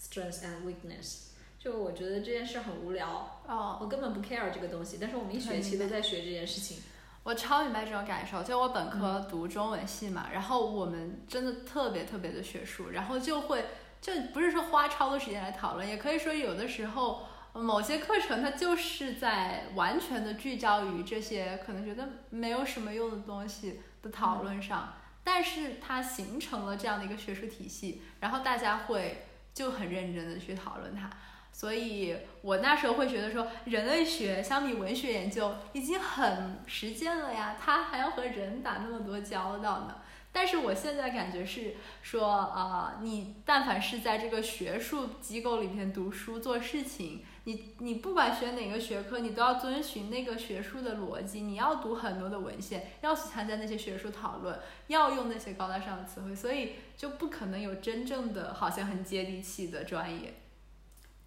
[0.00, 1.26] strengths and weakness。
[1.58, 6.78] 就我觉得这件事很无聊，哦，我根本不 care 这个东西，但是我们一学期都在学这件事情。
[7.22, 8.42] 我超明白这种感受。
[8.42, 13.66] 就我本科读中文系嘛，然后我们真的特别特别的学术，然后就会
[14.00, 17.26] 就不是说花超多时间来讨论，也可以说有的时候。
[17.58, 24.92] 某些课程它就是在完全的聚焦于这些可能觉得没有什么用的东西的讨论上，
[25.28, 31.10] 但是它形成了这样的一个学术体系，然后大家会就很认真的去讨论它。
[31.52, 39.96] 所以我那时候会觉得说，人类学相比文学研究已经很实践了呀，它还要和人打那么多交道呢。
[40.30, 47.24] 但是我现在感觉是说，啊，你但凡是在这个学术机构里面读书做事情。
[47.46, 60.34] 你你不管学哪个学科，你都要遵循那个学术的逻辑，你要读很多的文献，要去参加那些学术讨论，要用那些高大上的词汇，所以就不可能有真正的好像很接地气的专业。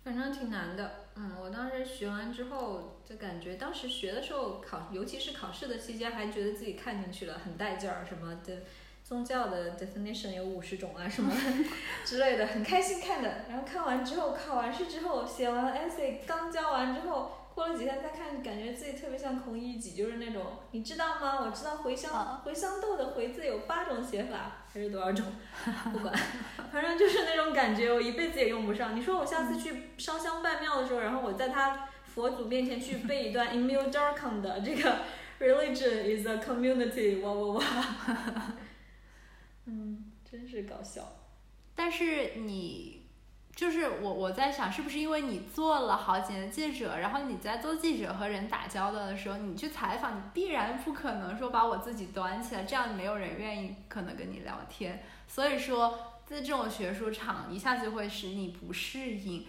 [0.04, 8.64] 反正挺难的，嗯，我当时学完之后就感觉，当时学的时候考，尤其是考试的期间，还觉得自己看进去了，很带劲儿，什么的。
[9.10, 11.34] 宗教的 definition 有五十种啊，什么
[12.06, 13.46] 之类的，很开心看的。
[13.50, 21.40] 然后看完之后，考完试之后，写完 essay，刚交完之后，过了几天再看，感觉自己特别像孔乙己，就是那种，你知道吗？
[21.44, 25.26] 我知道茴香茴香豆的茴字有八种写法，还是多少种？
[25.92, 26.14] 不管，
[26.72, 28.96] 反正就是那种感觉，我一辈子也用不上。
[28.96, 35.00] 你说我下次去烧香拜庙的时候，然后我在他佛祖面前去背一段 Emil Durkheim 的这个
[35.40, 37.64] religion is a community，哇哇哇。
[40.30, 41.02] 真是搞笑。
[41.76, 43.04] 但是你，
[43.56, 55.04] 就是我，我在想，是不是因为你做了好几年记者，然后你在做记者和人打交道的时候，你去采访，你必然不可能说把我自己端起来，这样没有人愿意可能跟你聊天。
[55.28, 59.48] 所以说，在这种学术场，一下子会使你不适应。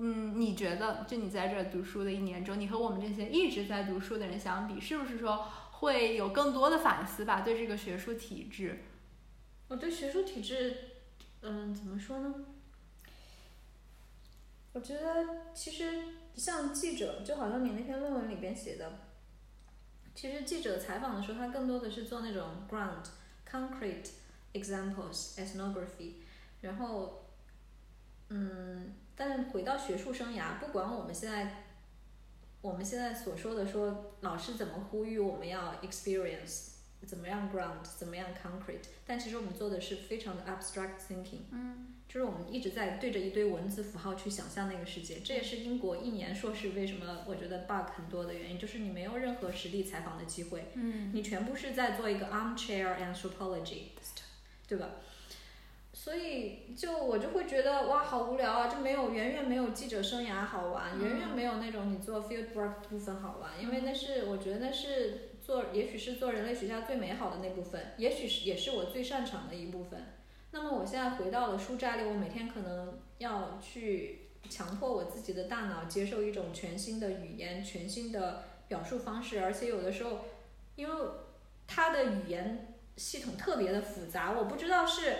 [0.00, 7.40] 嗯，你觉得，就你在这读书的一年中，你和我们这些一直在读书的人相比，是不是说会有更多的反思吧？
[7.40, 8.84] 对这个学术体制？
[9.68, 10.76] 我对学术体制，
[11.42, 12.34] 嗯，怎么说呢？
[14.72, 16.04] 我觉得其实
[16.34, 18.90] 像记者，就好像你那篇论文里边写的，
[20.14, 23.04] 其实记者采访的时候，他更多的是做那种 ground
[23.46, 24.10] concrete
[24.52, 26.12] examples ethnography，
[26.62, 27.26] 然后，
[28.28, 31.64] 嗯，但回到学术生涯，不管我们现在
[32.62, 36.77] 我们现在所说的说老师怎么呼吁我们要 experience。
[37.06, 38.88] 怎么样 ground，怎么样 concrete？
[39.06, 45.20] 但其实我们做的是非常的 abstract thinking，嗯，就是我们一直在对着一堆文字符号去想象那个世界。
[45.20, 53.82] 这也是英国一年硕士为什么我觉得 bug 很多的原因，就是你没有任何实地采访的机会，嗯，你全部是在做一个 armchair anthropology，
[54.66, 54.90] 对吧？
[55.94, 58.68] 所以就我就会觉得哇，好无聊啊！
[58.68, 65.27] 就没有远远没有记者生涯好玩，远远没有那种你做 field work 部分好玩，因为那是我觉得那是。
[65.48, 69.98] 做也许是做人类学家最美好的那部分，也许是也是我最擅长的一部分。
[70.50, 80.18] 那么我现在回到了书斋里，我每天可能要去强迫我自己的大脑接受一种全新的语言、全新的表述方式，而且有的时候，
[80.76, 81.06] 因为
[81.66, 85.16] 它的语言系统特别的复杂，我不知道是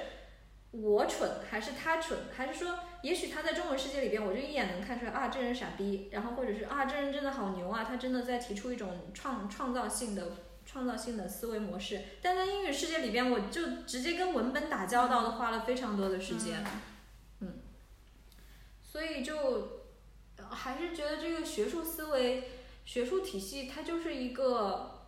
[0.71, 2.79] 我蠢还是他蠢，还是说。
[3.01, 10.33] 也许他在中文世界里边，我就一眼能看出来啊，这人傻逼，然后或者是啊，这人真的好牛啊，他真的在提出一种创创造性的
[10.66, 12.03] 创造性的思维模式。
[12.21, 16.64] 但在英语世界里边，我就直接跟文本打交道，的花了非常多的时间，
[17.39, 17.61] 嗯，
[18.83, 19.85] 所以就
[20.51, 22.51] 还是觉得这个学术思维、
[22.85, 25.07] 学术体系，它就是一个，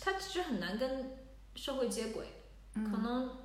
[0.00, 1.18] 它其实很难跟
[1.54, 2.24] 社会接轨，
[2.72, 3.38] 可能。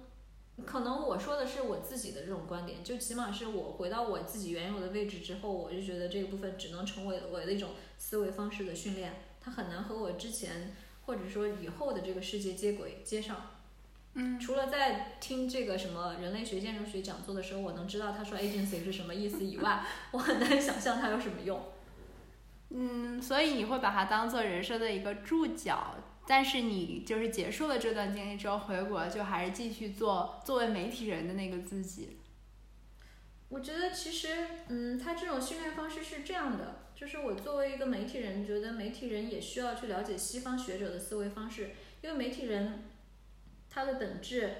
[0.64, 10.74] 可能我说的是我自己的这种观点，就起码是我回到我自己原有的位置之后，我就觉得这个部分只能成为我的一种思维方式的训练，它很难和我之前
[11.06, 13.52] 或者说以后的这个世界接轨接上。
[14.14, 21.62] 嗯，除了在听这个什么人类学、建筑学讲座的时候，我能知道他说 agency 是什么意思以外，我很难想象它有什么用。
[22.70, 25.96] 嗯，所以你会把它当做人生的一个注脚。
[26.28, 32.18] 但是你就是结束了这段经历之后回国，就还是继续做作为媒体人的那个自己。
[33.50, 34.30] 我觉得其实，
[34.70, 41.72] 嗯，他这种训练方式是这样的，就是我作为一个媒体人，觉得媒体人也需要去了解西方学者的思维方式，
[42.02, 42.86] 因为媒体人
[43.70, 44.56] 他的本质，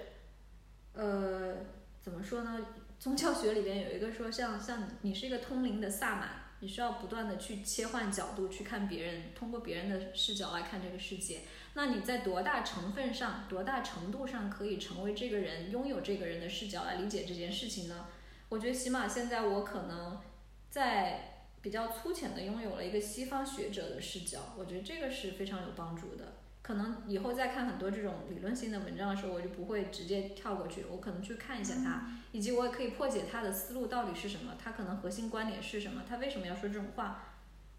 [0.94, 1.58] 呃，
[2.02, 2.66] 怎么说呢？
[2.98, 11.42] 宗教学里边有一个说，像像你是一个通灵的萨满，你需要不断的去切换角度去看别人，通过别人的视角来看这个世界。
[11.74, 18.08] 那你在多大成分上、多大程度上可以成为这个人，拥有这个人的视角来理解这件事情呢？
[18.50, 20.22] 我觉得起码现在我可能
[20.70, 26.35] 在比较粗浅的拥有了一个西方学者的视角，我觉得这个是非常有帮助的。
[26.66, 37.36] 可能以后再看很多这种理论性的文章的时候，我就不会直接跳过去，我可能去看一下他，以及我也可以破解他的思路到底是什么，他可能核心观点是什么，他为什么要说这种话。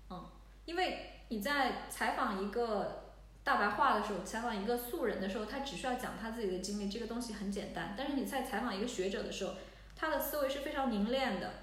[0.09, 0.24] 嗯，
[0.66, 3.12] 因为你在采访一个
[3.43, 7.97] 大白话的时候，采访一个素人的时候，他只需要讲他自己的经历，这个东西很简单。
[7.99, 9.55] 但是你在采访一个学者的时候，
[9.97, 11.55] 他的思维是非常凝练的，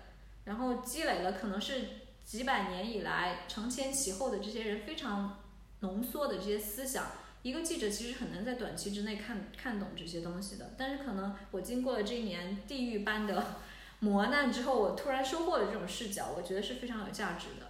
[0.43, 1.85] 然后积累了可能是
[2.25, 5.39] 几百年以来承前启后的这些人非常。
[5.83, 7.05] 浓缩的这些思想，
[7.41, 10.71] 一个记者其实很难在短期之内看看懂这些东西的。
[10.77, 13.45] 但是可能我经过了这一年地狱般的
[13.99, 17.67] 磨难之后，我突然收获了这种视角，我觉得是非常有价值的。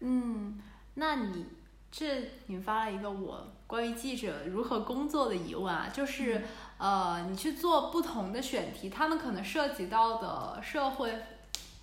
[0.00, 0.58] 嗯，
[0.94, 1.44] 那你
[1.92, 6.42] 这引发了一个我关于记者如何工作的疑问啊，就是
[6.78, 11.14] 呃，你去做不同的选题，他们可能涉及到的社会。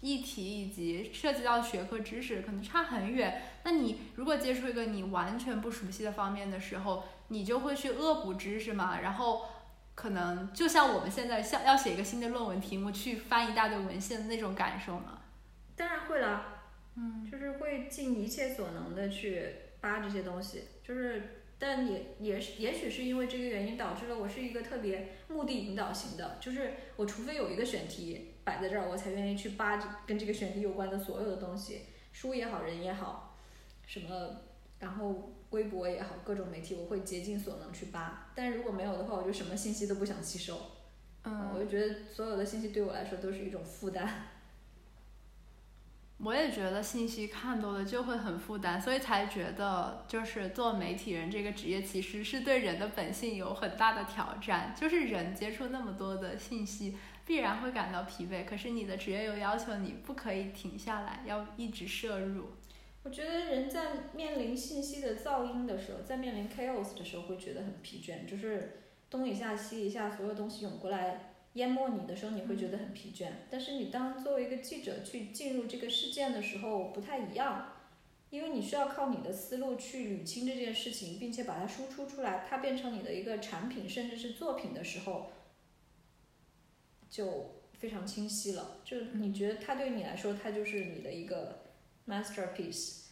[0.02, 9.00] 议题以及涉及到学科知识可能差很远，那你如果接触一个你完全不熟悉的方面的时候，你就会去恶补知识嘛？
[9.02, 9.46] 然后
[9.94, 15.22] 可能就像我们现在像要写一个新的论文题目，去翻一大堆文献的那种感受嘛？
[15.76, 16.64] 当然会了，
[16.96, 19.50] 嗯，就是会尽一切所能的去
[19.80, 28.31] 扒这些东西，就是，但也也是也许是因为这个原因导致了我是一个特别目的引导型的，就是我除非有一个选题。
[28.44, 31.82] 摆在这儿，我才愿意去扒跟这个选题有关的所有的东西，
[32.12, 33.38] 书也好，人也好，
[33.86, 34.42] 什么，
[34.80, 38.32] 然后微博也好，各种媒体，我会竭尽所能去扒。
[38.34, 40.60] 但是如果没有的话，我就什么信息都不想吸收。
[41.24, 44.08] 嗯，我就觉得所有的信息对我来说都是一种负担。
[46.24, 56.96] 我也觉得信息看多了就会很负担，所以才觉得就是做媒体人这个职业其实是对人的本性有很大的挑战，就是人接触那么多的信息。
[57.26, 62.50] 必然会感到疲惫，可是你的职业又要求你不可以停下来，要一直摄入。
[63.04, 73.28] 我觉得人在面临信息的噪音的时候，在面临 chaos 的时候会觉得很疲倦，就是东一下西一下，所有东西涌过来淹没你的时候，你会觉得很疲倦。
[73.50, 77.74] 但是你当作为一个记者去进入这个事件的时候，不太一样，
[78.30, 85.32] 因为你需要靠你的思路去捋清这件事情，并且把它输出出来，它变成你的一个产品，甚至是作品的时候。
[87.12, 91.66] 就非常清晰了，就你觉得它对你来说，它就是你的一个
[92.08, 93.08] masterpiece，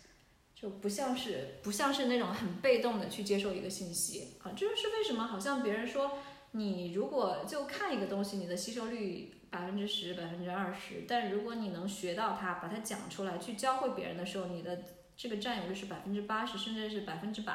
[0.55, 6.19] 就不像是不像是那种很被动的去接受一个信息啊，这就是为什么好像别人说
[6.51, 14.81] 你如果就看一个东西，你的吸收率百分之十、百分之二十，但如果你能学到它，把它讲出来，去教会别人的时候，你的
[15.17, 17.53] 这个占有率是百分之八十，甚至是百分之百，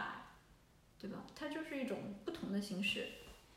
[1.01, 1.24] 对吧？
[1.34, 3.09] 它就是一种不同的形式，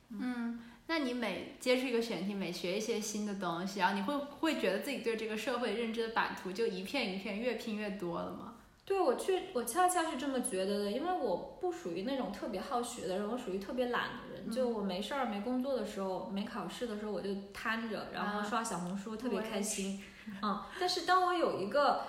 [0.10, 0.58] 嗯。
[0.90, 8.56] 那你每接触一个选题，每学一些新的东西，然后你会会觉得自己对这个社会认知的版图就一片一片越拼越多了吗？
[8.86, 14.50] 对，我确我恰恰是这么觉得的，因为我不属于那种特别好学的人，我属于特别懒的人。
[14.50, 20.02] 就我没事儿没工作的时候，没考试的时候，我就瘫着，然后刷小红书，特别开心。
[20.42, 22.04] 嗯，但是当我有一个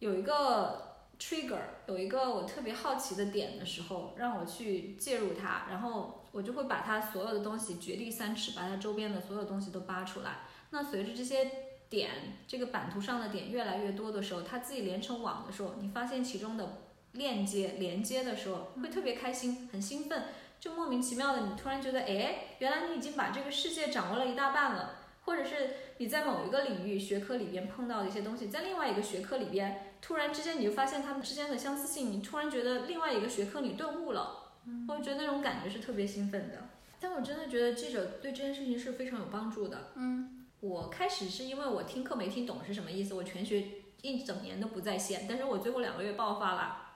[0.00, 6.17] 有一个 trigger，有一个我特别好奇的点的时候，让我去介入它，然后。
[6.32, 10.40] 我就会把它所有的东西掘地三尺，把它周边的所有东西都扒出来。
[10.70, 11.50] 那随着这些
[11.88, 12.10] 点，
[12.46, 20.24] 这个版图上的点越来越多的时候，它自己连成网的时候，你发现其中的链接连接的时候，会特别开心，很兴奋，
[20.60, 24.94] 就莫名其妙的，你突然觉得，哎，原来你已经把这个世界掌握了一大半了。
[25.24, 34.47] 或者是你在某一个领域学科里边碰到的一些东西，在另外一个学科里边，突然之间你就发现它们之间的相似性，你突然觉得另外一个学科你顿悟了。
[34.88, 39.92] 我觉得那种感觉是特别兴奋的，但我真的觉得记者对这件事情是非常有帮助的。
[39.94, 43.64] 嗯，我开始是因为我听课没听懂是什么意思，我全学
[44.02, 46.94] 一整年都不在线，但是我最后两个月爆发了，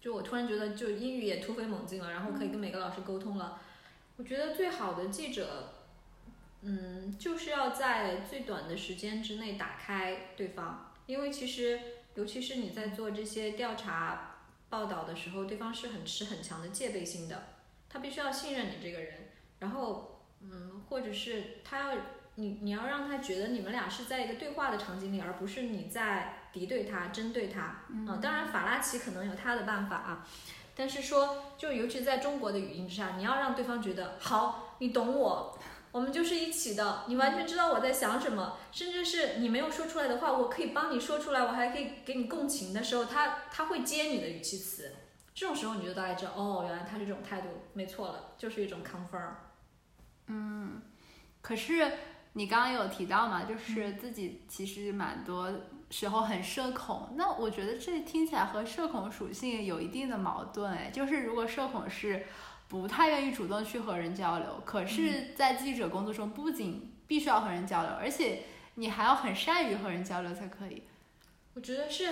[0.00, 3.60] 就我突然觉得就英语也突飞猛进了，然后可以跟每个老师沟通了。
[4.16, 5.74] 我觉得最好的记者，
[6.62, 11.80] 嗯，就是要在最短的时间之内打开对方，因为其实
[12.14, 14.28] 尤其是你在做这些调查。
[14.72, 17.42] 报道的时候，对方是很持很强的戒备心的，
[17.90, 21.98] 他必须要信任你这个人，然后，嗯，或者是他要
[22.36, 27.82] 你，你要让他觉得你们俩是在一个对话的场景里，而不是你在敌对他、针对他。
[27.90, 30.26] 嗯，当然法拉奇可能有他的办法啊，
[30.74, 35.58] 但是说，就尤其在中国的语境之下，你要让对方觉得好，你懂我，
[35.92, 44.90] 我们就是一起的，你完全知道我在想什么，甚至是你没有说出来的话，我可以帮你说出来，我还可以给你共情的时候，他他会接你的语气词。
[45.34, 49.32] 这种时候你就大概知道，哦，原来他是这种态度，没错了，就是一种 confirm。
[50.28, 50.80] 嗯，
[51.40, 51.92] 可是
[52.32, 55.52] 你刚刚有提到嘛，就是自己其实蛮多
[55.90, 57.14] 时候很社恐。
[57.16, 60.90] 那我觉得这听起来和社恐属性有一定的矛盾哎。
[60.90, 62.26] 就是如果社恐是
[62.72, 68.44] 不太愿意主动去和人交流，可是在记者工作中不仅必须要和人交流，而且
[68.76, 70.84] 你还要很善于和人交流才可以。
[71.52, 72.04] 我觉得是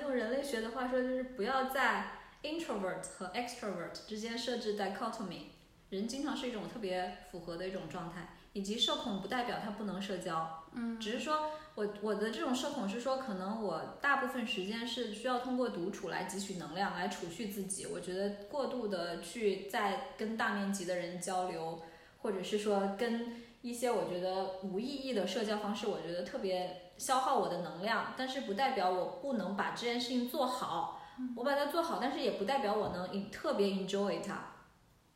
[0.00, 2.06] 用人类学的话说，就是不要在。
[2.42, 5.46] introvert 和 extrovert 之间设置 dichotomy，
[5.90, 17.86] 人经常是一种特别符合的一种状态，以及社恐不代表他不能社交，嗯，只是说我我的这种社恐是说，可能我大部分时间是需要通过独处来汲取能量，来储蓄自己。
[17.86, 21.82] 我觉得过度的去在跟大面积的人交流，
[22.18, 31.02] 或者是说跟一些我觉得无意义的社交方式，我觉得特别消耗我的能量，但是不代表我不能把这件事情做好。
[31.34, 34.52] 我把它做好，但是也不代表我能特别 enjoy 它，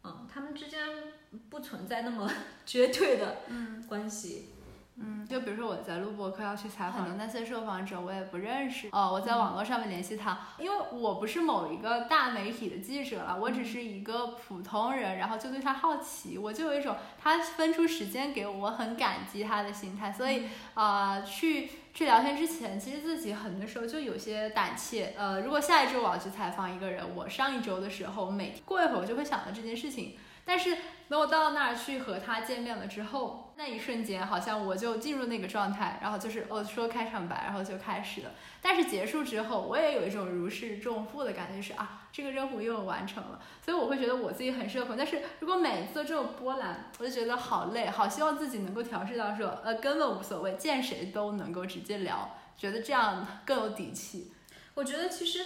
[0.03, 0.81] 嗯，他们之间
[1.51, 2.27] 不存在那么
[2.65, 3.37] 绝对的
[3.87, 4.49] 关系。
[4.57, 4.60] 嗯，
[5.29, 8.89] 就比如说我在录播课要去采访的那些受访者，我也不认识。
[8.93, 20.13] 哦，我在网络上面联系他，因为我不是某一个大媒体的记者了，我只是一个普通人，然后就对他好奇，我就有一种他分出时间给我，我很感激他的心态。
[20.13, 25.15] 所以啊，去去聊天之前，其实自己很多时候就有些胆怯。
[25.17, 30.17] 呃，如果下一周我要去采访一个人，我上一周的时候，每过一会儿我就会想到这件事情。
[30.43, 30.77] 但是
[31.09, 38.31] 等我到那儿去和他见面了之后，那一瞬间好像我就进入那个状态，然后就是我说开场白，然后就开始了。
[38.63, 43.39] 但是结束之后，我也有一种如释重负的感觉，就是啊，这个任务又完成了。
[43.63, 44.97] 所以我会觉得我自己很社恐。
[44.97, 54.33] 但是如果每次都这种波澜，我就觉得好累，好希望自己能够调试到说，呃，根本无所谓，见谁都能够直接聊，觉得这样更有底气。
[54.73, 55.41] 我觉得其实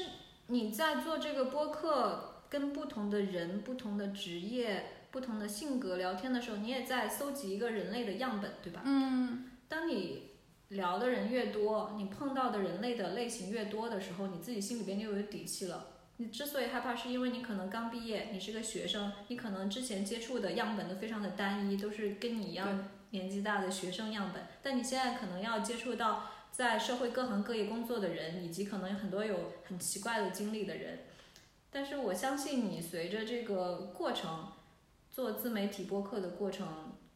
[0.47, 2.31] 你在做这个播客。
[2.47, 8.83] 跟不同的人、不同的职业、不同的性格聊天的时候，你也在搜集一个人类的样本，对吧？
[8.85, 9.49] 嗯。
[9.69, 10.31] 当你
[10.71, 15.87] 聊的人越多，你碰到的人类的类型越多的时候，你自己心里边就有底气了。
[16.17, 24.43] 你之所以害怕，是因为你可能刚毕业，你是个学生，你可能之前接触的样本都非常的单一，都是跟你一样年纪大的学生样本。
[24.65, 31.05] 但你现在可能要接触到在社会各行各业工作的人，以及可能有很多有很奇怪的经历的人。
[31.71, 34.49] 但是我相信你，随着这个过程，
[35.15, 36.67] 做自媒体播客的过程，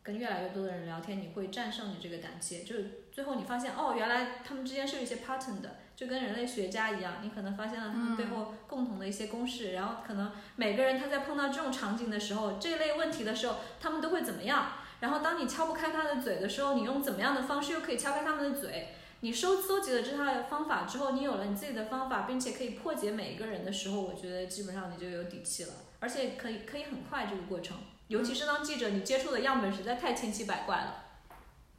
[0.05, 2.63] 跟越来越多的人聊天，你会战胜你这个胆怯。
[2.63, 9.73] 就是最后你发现，哦，原来他们之间是有一些 pattern 的，就跟人类学家一样，你可能发现了他们背后共同的一些公式。
[9.73, 14.75] 然后可能每个人他在碰到这种场景的时候，这类问题的时候，他们都会怎么样？
[15.01, 18.95] 然后当你敲不开他的嘴的时候，你用怎么样的方式又可以敲开他们的嘴？
[19.21, 27.77] 你收搜集了这套方法之后，你有了你自己的方法，并且可以破解每一个人的时候，我觉得基本上你就有底气了，而且可以可以很快这个过程。
[28.07, 31.05] 尤其是当记者，你接触的样本实在太千奇百怪了。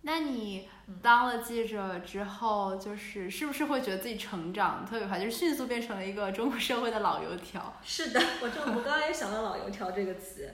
[0.02, 0.68] 那你
[1.02, 7.80] 当了记者之后，就是是不是会觉得自己成长特别快，就是迅速变成了一个中国社会的老油条？
[7.82, 10.54] 是的，我就我刚刚也想到“老油条”这个词，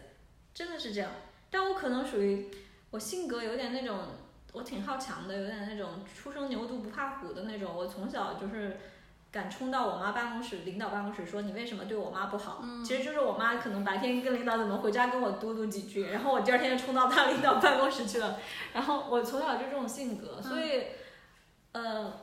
[0.54, 1.10] 真的是这样。
[1.50, 2.52] 但我可能属于
[2.92, 3.98] 我性格有点那种。
[4.56, 7.76] 我挺好强的，有点那种初生牛犊不怕虎的那种。
[7.76, 8.80] 我从小就是
[9.32, 18.40] 敢冲到我妈办公室、领导办公室说：“你为什么对我妈不好？”其实就是我妈可能白天跟领导怎么回家跟我嘟嘟几句，然后我第二天就冲到她领导办公室去了。
[18.74, 20.84] 然后我从小就这种性格，所以，
[21.74, 22.14] 呃，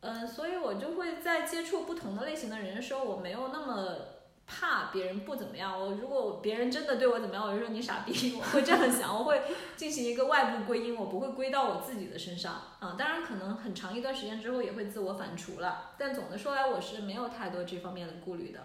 [0.00, 4.11] 嗯，所以我就会在接触不同的类型的人的时候，我没有那么。
[4.52, 9.40] 怕别人不怎么样，我如果别人真的对我怎么样，我就说你傻逼， 我会这样想，我会
[9.76, 12.94] 进行一个外部归因，我不会归到我自己的身上啊。
[12.98, 18.60] 当然，可能很长一段时间之后也会自我反刍了，但总的说来，我是没有太多这方面的顾虑的。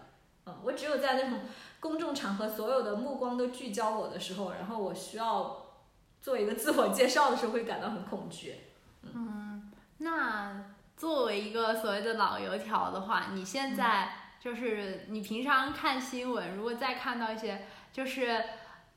[0.46, 1.40] 嗯，我只有在那种
[1.80, 5.68] 公众场合，所有的目光都聚焦我的时候，然后我需要
[6.22, 8.56] 做一个自我介绍的时候，会感到很恐惧。
[9.04, 10.66] 嗯，那
[10.98, 14.27] 作为一个所谓的老油条的话，你现在。
[14.40, 18.44] 就是你平常看新闻，如果再看到一些就是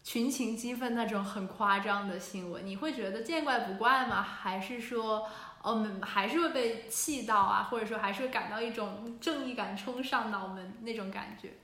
[0.02, 4.22] 群情激愤那种很夸张的新闻，你会觉得见怪不怪吗？
[4.22, 5.28] 还是说，
[5.64, 7.68] 嗯，还是会被气到啊？
[7.70, 11.54] 或者说，还是会感到一种正义感冲上脑门那种感觉？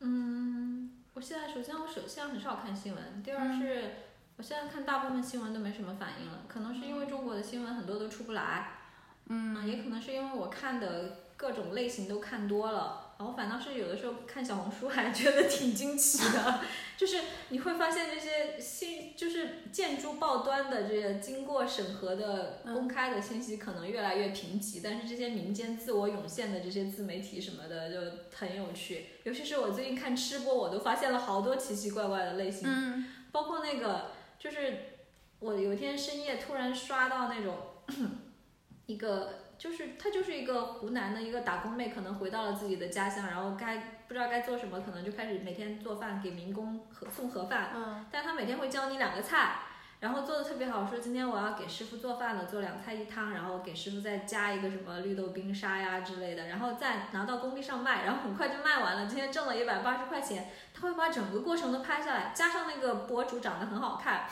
[0.00, 3.94] 嗯，我现在首先我首先很少看新闻，第二是
[4.36, 8.78] 我现在看大部分新闻都没什么反应了，可能是因为中国的新闻很多都出不来。
[9.26, 16.58] 嗯，也可能是因为我看的各种类型都看多了，然后反倒是有的时候看小红书还觉得挺惊奇的，
[16.96, 17.20] 就是
[17.50, 28.00] 你会发现这些信就是建筑报端的这些经过审核的公开的信息可能越来越贫瘠，但是这些民间自我涌现的这些自媒体什么的就
[28.34, 34.98] 很有趣，尤其是我最近看吃播，我都发现了好多奇奇怪怪的类型，嗯包括那个就是
[35.38, 37.56] 我有一天深夜突然刷到那种
[38.86, 39.41] 一个。
[39.62, 43.76] 就是她就是一个湖南的一个打工妹，可能回到了自己的家乡，然后该
[44.08, 47.70] 不知道该做什么，可能就开始每天做饭给民工盒送盒饭。
[47.72, 49.60] 嗯但是她每天会教你两个菜，
[50.00, 60.50] 然后做的特别好，说今天我要给师傅做饭了，做两菜一汤，然后给师傅再加一个什么绿豆冰沙呀之类的，然后再拿到工地上卖，然后很快就卖完了，今天挣了一百八十块钱。
[60.74, 64.26] 他会把整个过程都拍下来，加上那个博主长得很好看，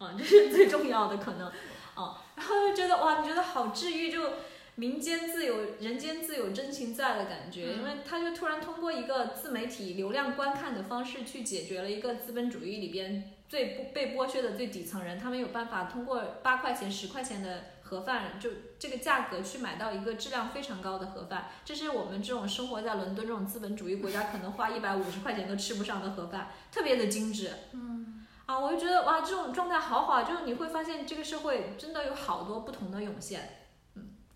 [0.00, 1.48] 嗯，这是最重要的可能，
[1.96, 4.32] 嗯，然后就觉得哇，你觉得好治愈，就
[4.76, 27.50] 民间自有人间自有真情在的感觉，因为他就突然通过一个自媒体流量观看的方式去解决了一个资本主义里边最不被剥削的最底层人，他们有办法通过八块钱、十块钱的盒饭，就这个价格去买到一个质量非常高的盒饭，这是我们这种生活在伦敦这种资本主义国家可能花一百五十块钱都吃不上的盒饭，特别的精致。
[27.72, 28.26] 嗯。
[28.46, 33.63] 啊，我就觉得哇，这种状态好好啊，就是你会发现这个社会真的有好多不同的涌现，嗯，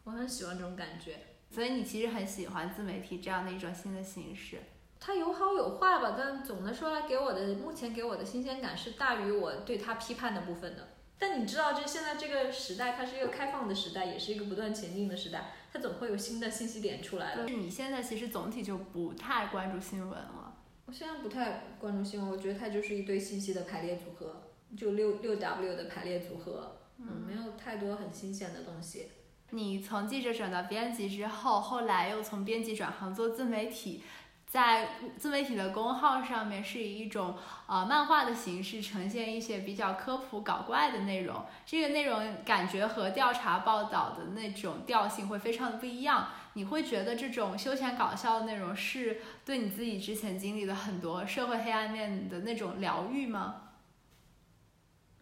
[0.08, 1.18] 我很喜欢这种感觉。
[1.50, 4.58] 所以你其实很喜欢自媒体这样的一种新的形式。
[4.98, 10.88] 它有好有坏吧，但总的说来，给我的目前给我的新鲜感是大于我对它批判的部分的。
[11.18, 17.42] 但你知道，这现在这个时代，它是一个开放的时代，也是一个不断前进的时代，它总会有新的信息点出来的。
[17.42, 20.56] 就是你现在其实总体就不太关注新闻了。
[20.86, 24.42] 我现在不太关注新闻，我觉得它就是一堆信息的排列组合，
[24.76, 29.08] 就六六 W 的排列组合，嗯，没有太多很新鲜的东西。
[29.50, 34.02] 你从记者转到编辑之后，后来又从编辑转行做自媒体，
[34.46, 37.36] 在自媒体的公号上面是以一种
[37.66, 41.44] 呃漫画的形式呈现一些比较科普搞怪的内容。
[41.64, 46.28] 这个内容感觉和调查报道的那种调性会非常的不一样。
[46.54, 53.62] 你会觉得这种休闲搞笑的内容是对你自己之前经历的很多社会黑暗面的那种疗愈吗？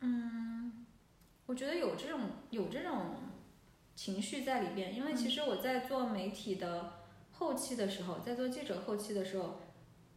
[0.00, 0.86] 嗯
[1.46, 2.20] 我觉得有这种
[2.50, 3.16] 有这种
[3.96, 6.92] 情绪在里边，因为其实我在做媒体的
[7.32, 9.58] 后期的时候，在做记者后期的时候，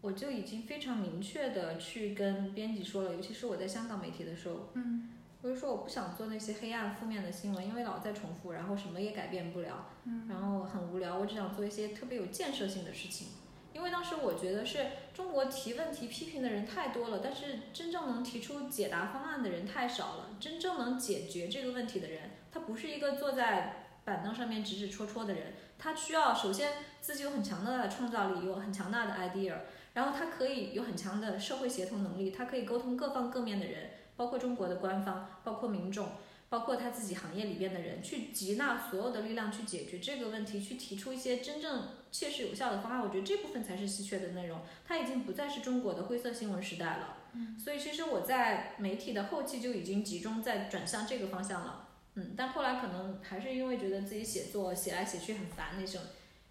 [0.01, 5.09] 我就已经非常明确的去跟编辑说了，尤其是我在香港媒体的时候，嗯，
[5.41, 13.29] 我就说我不想做那些黑暗负面的新闻，因为老在重复，然后什么也改变不了，嗯，然后很无聊，我只想做一些特别有建设性的事情。
[13.71, 20.31] 因为当时我觉得是中国提问题批评的人太多了，但是真正能提出解答方案的人太少了。
[20.39, 29.55] 真正能解决这个问题的人，他不是一个坐在板凳上面指指戳戳的人，他需要首先自己有很强大的创造力，有很强大的 idea，
[29.93, 36.09] 然后他可以有很强的社会协同能力，他可以沟通各方各面的人，包括中国的官方，包括民众。
[36.49, 43.01] 包括他自己行业里边的人，去集纳所有的力量去解决这个问题，去提出一些真正切实有效的方案。
[43.01, 44.61] 我觉得这部分才是稀缺的内容。
[44.83, 47.17] 它已经不再是中国的灰色新闻时代了。
[47.33, 51.88] 嗯，所以其实我在媒体的后期就已经集中在转向这个方向了。
[52.15, 56.01] 嗯，但后来可能还是因为觉得自己写作写来写去很烦那种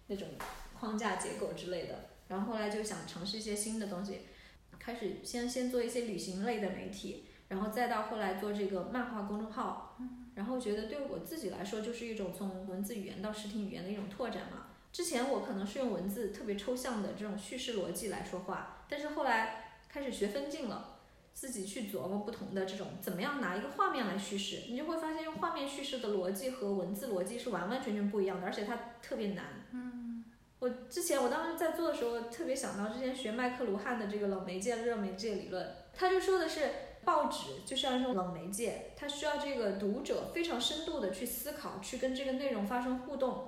[0.07, 0.27] 那种
[0.79, 4.21] 框架结构之类的，然后后来就想尝试一些新的东西，
[4.79, 7.25] 开始先先做一些旅行类的媒体。
[7.49, 9.97] 然后再到后来做这个漫画公众号，
[10.35, 14.67] 然后觉得对我自己来说就是一种从文字语言到视听语言的一种拓展嘛。
[14.93, 20.98] 之前我可能是用文字特别抽象的这种叙事逻辑来说话，但是后来开始学分镜了，
[21.39, 29.45] 自己去琢磨不同的这种怎么样拿一个画面来叙事，你就会发现用画面叙事的逻辑和文字逻辑是完完全全不一样的，而且它特别难。
[29.71, 30.25] 嗯，
[30.59, 36.69] 我之前我当时在做的时候，特别想到之前学麦克卢汉的这个冷媒介、热媒介理论，他就说的是。
[37.05, 43.47] 报纸就像一种冷媒介，它需要这个读者非常深度的去思考，去跟这个内容发生互动。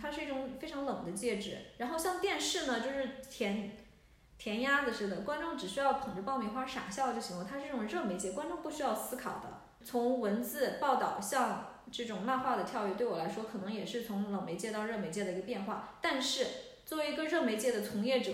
[0.00, 1.58] 它是一种非常冷的介质。
[1.78, 3.72] 然后像电视呢，就是填
[4.42, 7.46] 填鸭子似的，观众只需要捧着爆米花傻笑就行了。
[7.48, 9.60] 它是一种热媒介，观众不需要思考的。
[9.84, 15.96] 从文字报道向这种漫画的跳跃，对我来说可能也是从冷媒介到热媒介的一个变化。
[16.02, 16.44] 但是
[16.84, 18.32] 作为一个热媒介的从业者，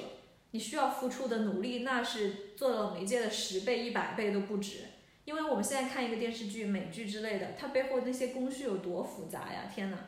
[0.52, 4.84] 你需要付出的努力，那是做冷媒介的十倍、一百倍都不止。
[5.26, 9.70] 因为我们现在看一个电视剧、美剧之类的，它背后那些工序有多复杂呀！
[9.70, 9.98] 天哪！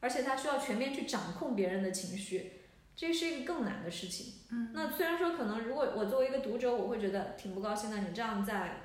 [0.00, 2.55] 而且它需要全面去掌控别人的情绪，
[2.96, 4.32] 这是一个更难的事情。
[4.50, 8.80] 嗯，那虽然说可能如果我作为一个读者，我会觉得挺不高兴的，你这样在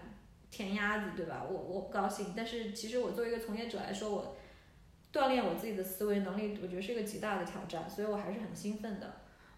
[0.52, 1.44] 填鸭子，对吧？
[1.50, 2.34] 我我不高兴。
[2.36, 4.36] 但是其实我作为一个从业者来说，我
[5.14, 9.14] 锻炼我自己的思维能力，我觉得是一个极大的挑战，所以我还是很兴奋的。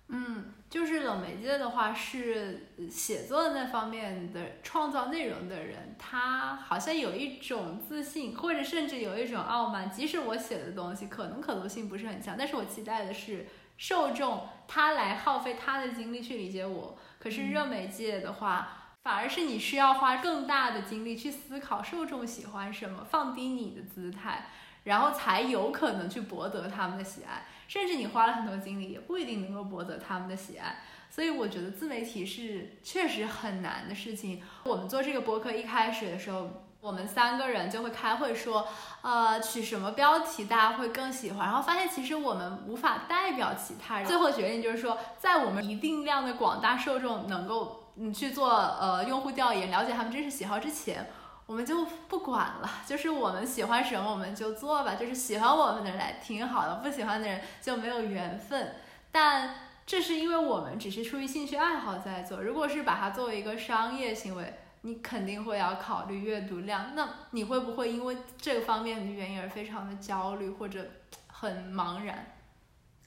[0.10, 9.90] 嗯，就是冷媒介的话，是写作那方面的创造内容的人，他好像有一种自信，或者甚至有一种傲慢。
[9.90, 13.48] 即使我写的东西可能可读性不是很强，但是我期待的是
[13.84, 16.98] 受众他来耗费他的精力去理解我。
[17.20, 24.46] 可是热媒介的话，反而是你需要花更大的精力去思考受众喜欢什么，放低你的姿态，
[24.86, 27.46] 然后才有可能去博得他们的喜爱。
[27.68, 30.78] 甚至你花了很多精力，也不一定能够博得他们的喜爱。
[31.10, 34.42] 所以我觉得自媒体是确实很难的事情。
[34.64, 38.68] 我们做这个博客一开始的时候，我们三个人就会开会说，
[39.04, 41.48] 呃，取什么标题大家会更喜欢。
[41.48, 44.06] 然后发现其实我们无法代表其他人。
[44.06, 51.10] 最后决定就是说，在我们一定量的广大受众能够嗯去做呃用户调研，了解他们真实喜好之前。
[51.46, 58.76] 我们就不管了，就是我们喜欢什么我们就做吧，就是喜欢我们的人来挺好的，不喜欢的人就没有缘分。
[59.10, 59.56] 但
[59.86, 66.96] 这是因为我们只是出于兴趣爱好在做，如果是把它作为一个商业行为，你肯定会要考虑阅读量。
[66.96, 70.86] 那你会不会因为这个方面的原因而非常的焦虑或者
[71.28, 72.38] 很茫然？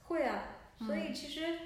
[0.03, 0.43] 会啊，
[0.79, 1.59] 所以其实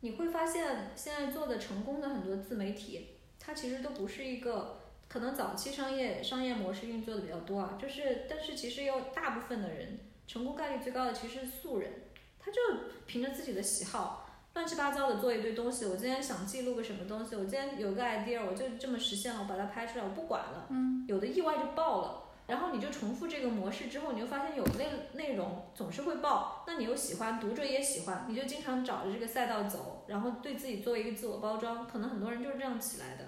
[0.00, 4.80] 你会发现现在做的成功的很多自媒体，它其实都不是一个。
[5.06, 11.92] 可能早期商业商业模式运作的比较多啊，就是，但是其实有大部分的人成功概率最高的其实是素人，
[12.40, 12.58] 他就
[13.06, 14.23] 凭着自己的喜好，
[14.54, 15.86] 乱七八糟的做一堆东西。
[15.86, 20.66] 我今天想记录个什么东西，我今天有个 idea，我就这么实现了，我把它拍出来，我不管了。
[20.70, 21.04] 嗯。
[21.08, 33.24] 有的意外就爆了，然后你就重复这个模式之后，你就发现有内内容总是会爆，那你又喜欢，读者也喜欢，你就经常找着这个赛道走，然后对自己做一个自我包装，可能很多人就是这样起来的，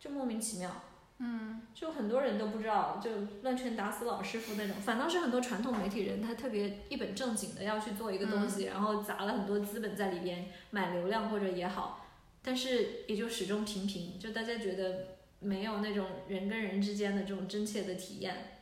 [0.00, 0.70] 就莫名其妙。
[1.18, 3.10] 嗯，就很多人都不知道，就
[3.42, 12.06] 乱拳打死老师傅那种，反倒是很多传统媒体人，他特别一本正经的要去做一个东西，然后砸了很多资本在里边买流量或者也好，
[12.42, 18.52] 但是也就始终平平，就大家觉得没有那种人跟人之间的这种真切的体验。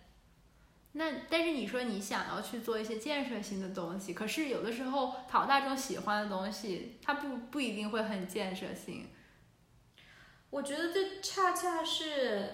[0.93, 9.09] 那但是你说你想要去做一些建设性的东西，可是有的时候讨大众喜欢的东西，它不不一定会很建设性。
[10.55, 12.49] 我觉得这恰恰是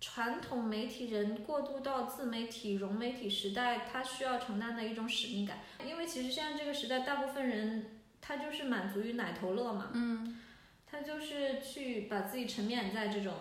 [0.00, 5.58] 传统媒体人过渡到自媒体、融媒体时代，他需要承担的一种使命感。
[5.86, 10.40] 因为其实现在这个时代，大部分人他就是满足于奶头乐嘛，嗯，
[10.86, 13.34] 他就是去把自己沉湎在这种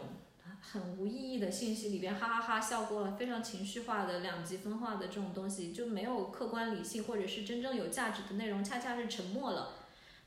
[0.59, 9.75] 很无意义的信息里边，哈哈哈笑过了，非常情绪化的、两极分化的这种东西，就没有客观理性或者是真正有价值的内容，恰恰是沉默了。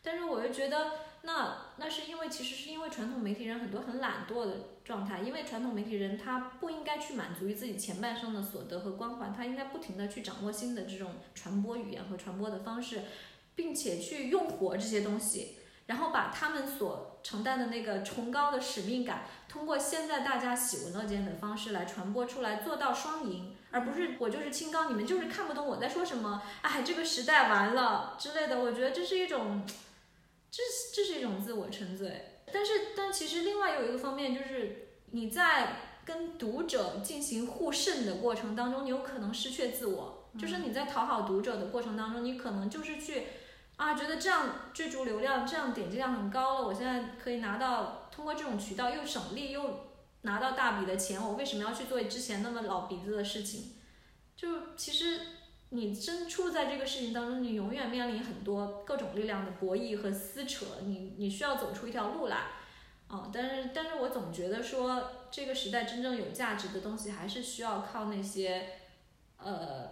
[0.03, 0.93] 但是我又觉得。
[1.27, 4.53] 那那是因为，其实是因为传统媒体人很多很懒惰的
[4.85, 13.03] 状态，因为传统媒体人他不应该去满足于自己前半生的所得和光环，他应该不停的去掌握新的这种传播语言和传播的方式，
[13.57, 15.57] 并且去用火这些东西，
[15.87, 29.65] 然后把他们所承担的那个崇高的使命感，通过现在大家喜闻乐见的方式来传播出来，做到双赢，而不是我就是清高，你们就是看不懂我在说什么，哎，这个时代完了之类的，我觉得这是一种。
[30.57, 30.63] 这
[30.95, 43.25] 这是一种自我沉醉，但是但其实另外有一个方面就是你在跟读者进行互渗的过程当中，你有可能失去自我，就是你在讨好读者的过程当中，你可能就是去
[43.77, 49.91] 啊觉得这样追逐流量，这样点击量很高了，我现在可以拿到通过这种渠道又省力又
[50.23, 53.73] 拿到大笔的钱，我为什么要去做之前那么老鼻子的事情？
[54.35, 55.21] 就其实。
[55.71, 62.37] 你身处在这个事情当中，你永远面临很多各种力量的博弈和撕扯，你你需要走出一条路来，
[63.09, 68.69] 啊，但是但是我总觉得说这个时代真正有价值的东西，还是需要靠那些，
[69.39, 69.91] 呃，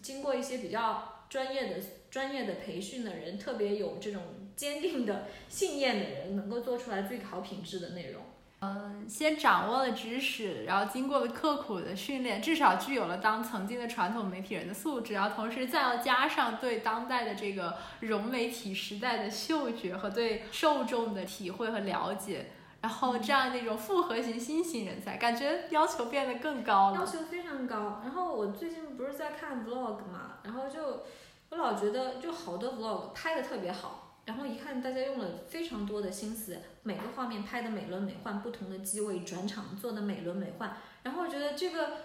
[0.00, 4.22] 经过一些比较专业的专业的培训的人，特别有这种
[4.54, 8.22] 坚定的信念的人，能够做出来最好品质的内容。
[8.60, 22.46] 嗯，先掌握了知识，然后经过了刻苦的训练，至少具有了当曾经的传统媒体人的素质，然后同时再要加上对当代的这个融媒体时代的嗅觉和对受众的体会和了解，
[22.80, 26.96] 然后这样的一种复合型新型人才，感觉要求变得更高了。
[26.96, 28.00] 要求非常高。
[28.02, 31.04] 然后我最近不是在看 vlog 嘛，然后就
[31.50, 34.05] 我老觉得就好多 vlog 拍的特别好。
[34.26, 40.68] 然后一看，大家用了非常多的心思，每个画面拍的美轮美奂，不同的机位转场做的美轮美奂。
[41.02, 41.98] 然后我觉得这个，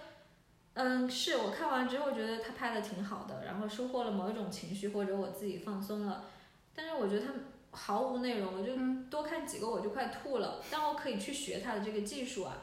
[0.74, 6.24] 嗯，是我看完之后觉得他拍的挺好的，然后收获了某一种情绪，或者我自己放松了。
[6.74, 7.32] 但是我觉得他
[7.72, 8.72] 毫无内容，我就
[9.10, 10.62] 多看几个我就快吐了。
[10.70, 12.62] 但我可以去学他的这个技术啊，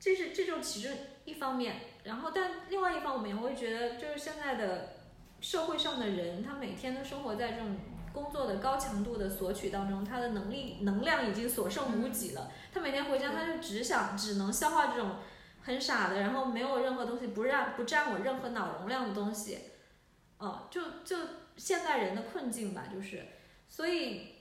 [0.00, 0.90] 这是这种其中
[1.24, 1.76] 一方面。
[2.04, 4.94] 然后但另外一方面，我会觉得就是现在的。
[5.40, 7.76] 社会上的人，他每天都生活在这种
[8.18, 12.50] 工作的高强度的索取当中，他的能力能量已经所剩无几了。
[12.74, 15.16] 他每天回家，他就只想只能消化这种
[15.62, 19.58] 很傻的，然后没有任何东西不让不占我任何脑容量的东西，
[20.38, 21.16] 哦，就就
[21.56, 23.24] 现代人的困境吧，就是，
[23.68, 24.34] 所以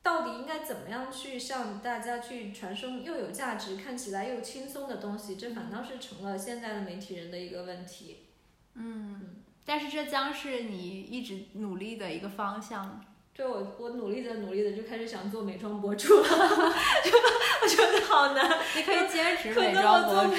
[0.00, 8.26] 到底应该怎么样去向大家去传输又有价值、看起来又轻松的东西，这反倒是成了现在的媒体人的一个问题。
[8.74, 13.04] 嗯，但是这将是你一直努力的一个方向。
[13.34, 20.36] 对我，我努力的努力的就开始想做美妆博主了，我觉得好难，你可以兼职可美妆博主。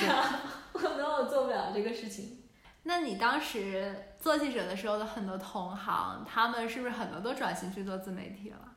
[0.71, 2.43] 可能我做不了这个事情。
[2.83, 8.75] 那你当时做记者的时候的很多同行，他们是不是很多都转型去做自媒体了？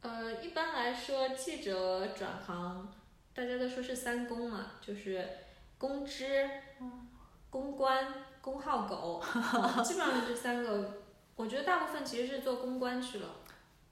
[0.00, 2.90] 呃，一般来说，记者转行，
[3.34, 5.28] 大家都说是三公嘛，就是
[5.76, 6.48] 公知、
[7.50, 11.02] 公关、公号狗， 嗯基本上就这三个。
[11.36, 13.36] 我觉得大部分其实是做公关去了。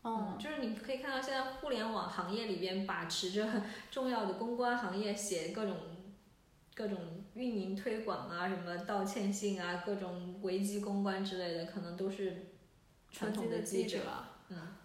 [0.02, 5.76] 嗯，就是你可以看到现在互联网行业里边把持着 重要的公关行业，写各种
[6.74, 12.52] 各种运营推广啊，什么道歉信啊，各种危机公关之类的，可能都是
[13.10, 14.00] 传统的记者。
[14.50, 14.76] 嗯，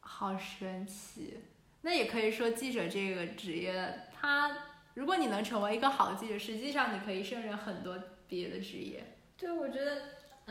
[0.00, 1.38] 好神奇。
[1.82, 4.56] 那也可以说，记者这个职业，他
[4.94, 7.96] 如果你能成为一个好记者，实际上你可以胜任很多
[8.26, 9.16] 别的职业。
[9.38, 10.02] 对，我觉得，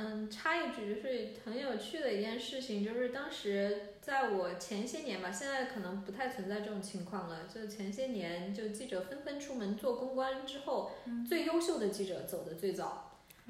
[0.02, 7.42] 嗯，插一句就是很有趣的一件事情，就是当时在我前些年吧，现在可能不太存在这种情况了。
[7.54, 10.92] 就前些年，就记者纷纷出门做公关之后，
[11.28, 13.06] 最优秀的记者走的最早。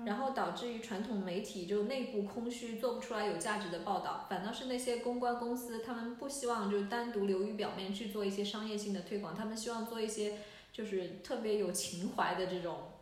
[0.06, 10.38] 然后导致于传统媒体就内部空虚，做不出来有价值的报道，反倒是那些公关公司，他们不希望就单独流于表面去做一些商业性的推广，他们希望做一些
[10.72, 12.94] 就是特别有情怀的这种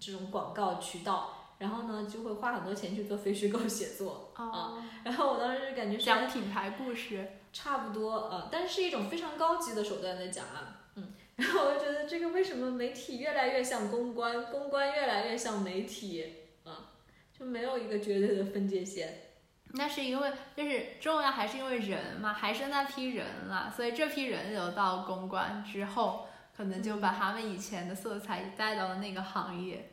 [0.00, 4.82] 这种广告渠道，然后呢就会花很多钱去做非虚构写作啊。
[5.04, 16.24] 然后我当时就感觉是讲品牌故事，差不多呃，但是是一种非常高级的手段在讲啊，嗯，然后我就觉得这个为什么媒体越来越像公关，公关越来越像媒体，
[16.64, 16.90] 啊，
[17.38, 19.26] 就没有一个绝对的分界线。
[19.72, 29.92] 那是因为就是重要还是因为人嘛，还是那批人了，所以这批人流到公关之后，可能就把他们以前的色彩带到了那个行业。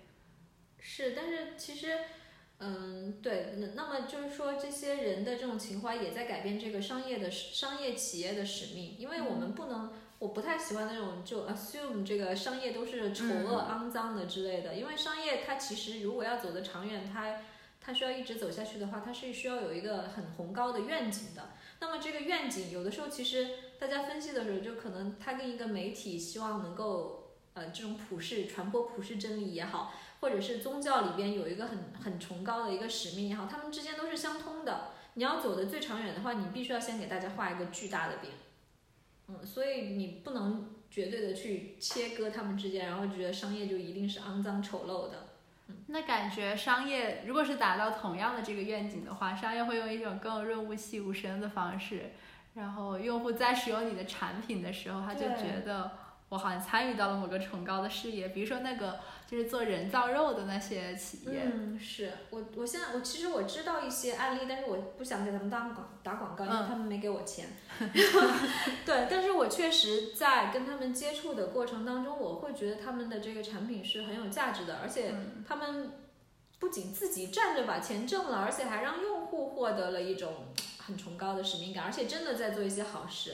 [0.80, 1.98] 是，但是其实，
[2.60, 17.42] 嗯，对，那那么就是说，这些人的这种情怀也在改变这个商业的商业企业的使命，因为我们不能，我不太喜欢那种就 assume 这个商业都是丑恶、肮脏的之类的，因为商业它其实如果要走得长远，它
[17.80, 21.52] 它需要一直走下去的话，它是需要有一个很宏高的愿景的。
[21.80, 29.94] 那么这个愿景，有的时候其实大家分析的时候，就可能它跟一个媒体希望能够呃这种普世传播普世真理也好。
[30.20, 34.90] 或者是宗教里边有一个很很崇高的一个使命也好，他们之间都是相通的。
[35.14, 38.30] 你要走得最长远的话，你必须要先给大家画一个巨大的饼，
[39.28, 45.30] 嗯，所以你不能绝对的去切割他们之间，然后觉得商业就一定是肮脏丑陋的。
[45.88, 52.12] 那感觉商业如果是达到同样的这个愿景的话，商业会用一种更润物细无声的方式，
[52.54, 55.92] 然后用户在使用你的产品的时候，他就觉得
[56.30, 59.00] 我好像参与到了某个崇高的事业，比如说那个。
[59.30, 67.48] 就是做人造肉的那些企业，嗯，是我，我现在我其实我知道一些案例，但是我不想给他们当广打广告，因为他们没给我钱。
[68.86, 75.14] 对，但是我确实在跟他们接触的过程当中，我会觉得他们的这个产品是很有价值的，而且
[75.46, 75.92] 他们
[76.58, 83.34] 不仅自己站着把钱挣了，而且还让用户获得了一种很崇高的使命感，而且真的在做一些好事。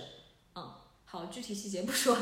[1.13, 2.17] 好，具体细节不说，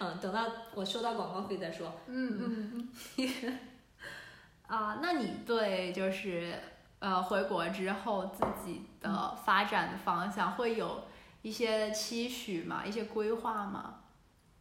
[0.00, 1.92] 嗯，等到我收到广告费再说。
[2.08, 3.58] 嗯嗯嗯。
[4.66, 6.52] 啊，那你对就是
[6.98, 11.04] 呃回国之后自己的发展的方向会有
[11.42, 12.84] 一些期许吗？
[12.84, 14.00] 一些规划吗？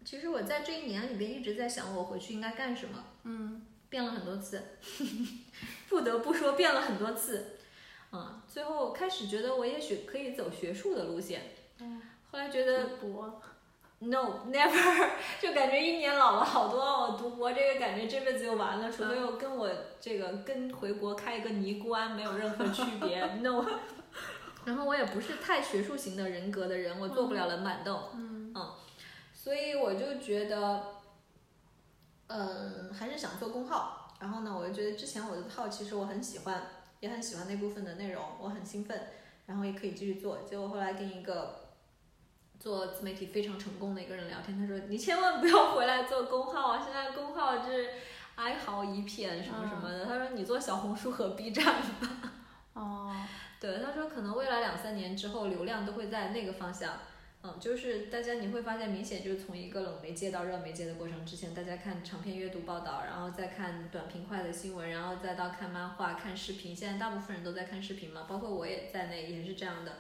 [0.05, 3.03] 其实我在这一年里边一直在想，我回去应该干什么。
[3.23, 3.65] 嗯。
[3.89, 4.63] 变了很多次，
[5.89, 7.57] 不得不说变了很多次。
[8.11, 11.55] 嗯，最后开始觉得我也许可以走学术的路线。
[11.79, 11.99] 嗯。
[12.29, 12.97] 后来觉得。
[12.97, 13.41] 博。
[14.03, 16.81] No, never， 就感觉一年老了好多。
[16.81, 23.23] 我读博这个感觉这辈子就完了，除非我跟我这个跟回国开一个尼姑庵没有任何区别。
[23.43, 23.63] No，
[24.65, 27.95] 然后我也不是太学术型的人格的人，我做不了冷板凳。
[28.15, 28.71] 嗯嗯，
[29.35, 30.83] 所以我就觉得，
[32.25, 34.15] 嗯，还是想做公号。
[34.19, 36.63] 然后呢，我就觉得之前我的号其实我很喜欢，
[37.01, 38.99] 也很喜欢那部分的内容，我很兴奋，
[39.45, 40.39] 然后也可以继续做。
[40.39, 41.60] 结果后来跟一个。
[42.61, 46.79] 做自媒体非常成功的一个人聊天，他说：“你千万不要回来做公号啊！
[46.85, 47.89] 现在公号就是
[48.35, 50.05] 哀嚎一片什么什么的。
[50.05, 52.31] 他说你做小红书和 B 站吧。
[52.73, 53.15] 哦，
[53.59, 56.99] 对，他说可能未来两三年之后流量都会在那个方向。
[57.43, 61.25] 嗯，就是大家你会发现明显就是从一个冷媒介到热媒介的过程。
[61.25, 66.75] 之前大家看长篇阅读报道，然后再看短平快的新闻，然后再到看漫画、看视频。
[66.75, 69.93] 现在大部分人都在看视频嘛，包括我也在内，也是这样的。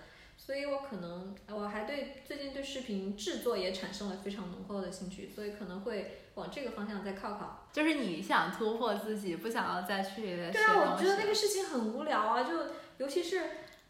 [0.43, 7.67] 所以我可能我还对最近对视频制作也产生了非常浓厚的兴趣，所以可能会往这个方向再靠靠。
[7.71, 13.41] 就是你想突破自己，不想要再去对啊，我觉得那个事情很无聊啊，就尤其是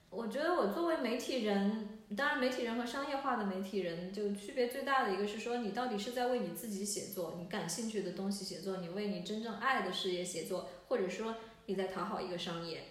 [0.10, 1.88] 我觉得我作为媒体人。
[2.18, 11.38] 当然，媒体人和商业化的媒体人就区别最大的一个是说，你到底是在为你自己写作，你感兴趣的东西写作，你为你真正爱的事业写作，或者说
[11.68, 12.84] 你在讨好一个商业，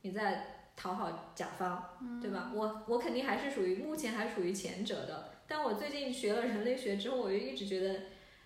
[0.00, 1.82] 你在讨好甲方，
[2.20, 2.52] 对吧？
[2.54, 5.30] 我我肯定还是属于目前还属于前者的。
[5.48, 8.00] 但我最近学了人类学之后，我就一直觉得，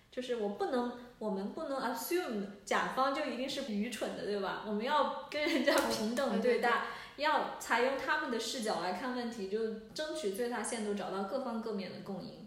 [0.09, 4.63] 就是我不能，我们不能 assume 甲方就一定是愚蠢的，对吧？
[4.65, 6.83] 我们要跟人家平等对待。
[7.17, 9.59] 要采用他们的视角来看问题，就
[9.93, 12.40] 争取最大限度找到各方各面的共赢。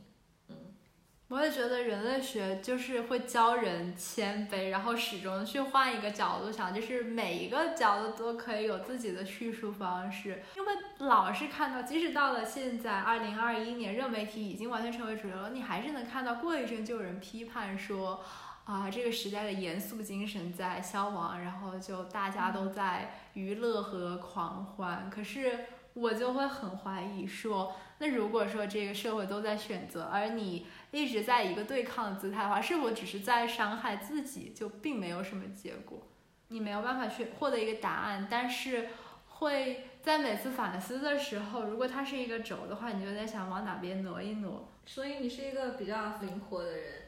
[1.34, 10.44] 我也觉得人类学就是会教人谦卑，然后始终去换一个角度想，就是每一个角度都可以有自己的叙述方式。
[10.56, 18.22] 因为老是看到，即使到了现在二零二一年，热媒体已经完全成为主流了，你还是能看到过一阵就有人批判说。
[18.64, 25.10] 啊，这个时代的严肃精神在消亡，然后就大家都在娱乐和狂欢。
[25.10, 27.74] 可是我就会很怀疑说，
[28.04, 36.02] 那如果说这个社会都在选择，而你一直在一个对抗的姿态的话，是否只是在伤害自己，就并没有什么结果？
[36.48, 38.90] 你没有办法去获得一个答案，但是
[39.26, 44.68] 会在每次反思的时候，如果它是一个轴的话，你就在想往哪边挪一挪。
[44.84, 47.04] 所以你是一个比较灵活的人。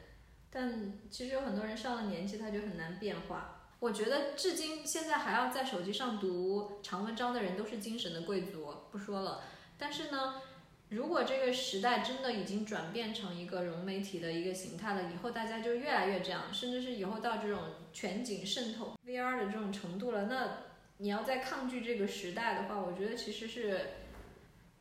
[0.49, 3.59] 但其实有很多人上了年纪，他就很难变化。
[3.77, 8.73] 我觉得至今现在还要在手机上读长文章的人，都是精神的贵族。
[8.89, 9.41] 不说了。
[9.77, 10.41] 但是呢，
[10.89, 17.59] 如果这个时代真的已经转变成一个融媒体的一个形态了，以后大家就越来越这样，甚至是以后到这种
[17.91, 20.59] 全景渗透 VR 的这种程度了，那
[20.97, 23.89] 你要再抗拒这个时代的话，我觉得其实是，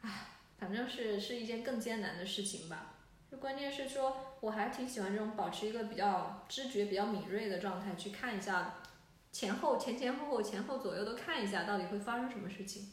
[0.03, 0.29] 唉，
[0.59, 2.95] 反正是是一件更艰难的事情吧。
[3.31, 4.17] 就关键是说。
[4.43, 8.75] 我还挺喜欢这种保持一个比较知觉比较敏锐的状态，去看一下
[9.33, 12.93] 前后前前后后前后左右都看一下，到底会发生什么事情。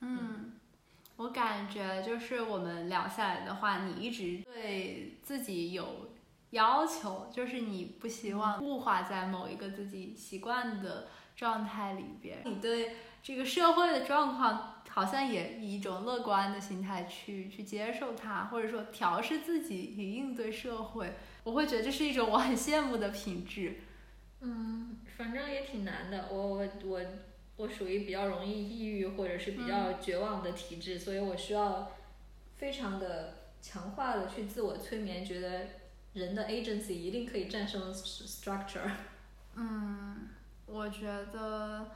[0.00, 0.52] 嗯，
[1.16, 6.10] 我感觉就是我们聊下来的话，你一直对自己有
[6.50, 12.42] 要求，就是你不希望固化在某一个自己习惯的状态里边。
[12.44, 14.68] 你对这个社会的状况。
[14.94, 23.80] 好像也以一种乐观的心态去去接受它，或者说调试自己以应对社会，我会觉得这是一种我很羡慕的品质。
[24.42, 26.28] 嗯，反正也挺难的。
[26.30, 27.00] 我我我
[27.56, 31.92] 我属于比较容易抑郁或者是比较绝望的体质，所以我需要
[32.56, 35.66] 非常的强化的去自我催眠，觉得
[36.12, 38.90] 人的 agency 一定可以战胜 structure。
[39.54, 40.28] 嗯，
[40.66, 41.90] 我觉得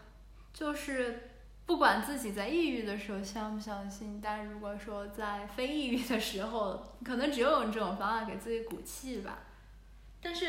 [0.52, 1.30] 就是。
[1.66, 9.40] 不管自己在抑郁的时候相不相信，但如果说在非抑郁的时候，可能只有用这种方法给自己鼓气吧。
[10.22, 10.46] 但是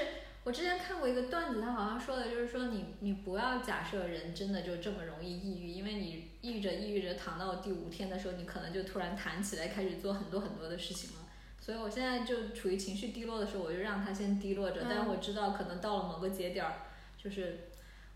[0.48, 11.26] 我之前看过一个段子，他好像说的就是说，你你不要假设人真的就这么容易抑郁，因为你抑郁着抑郁着躺到第五天的时候，你可能就突然弹起来，开始做很多很多的事情了。
[11.60, 16.76] 所以我现在就处于情绪低落的时候，我就让他先低落着，但是我知道可能到了某个节点儿，
[17.22, 17.68] 就是。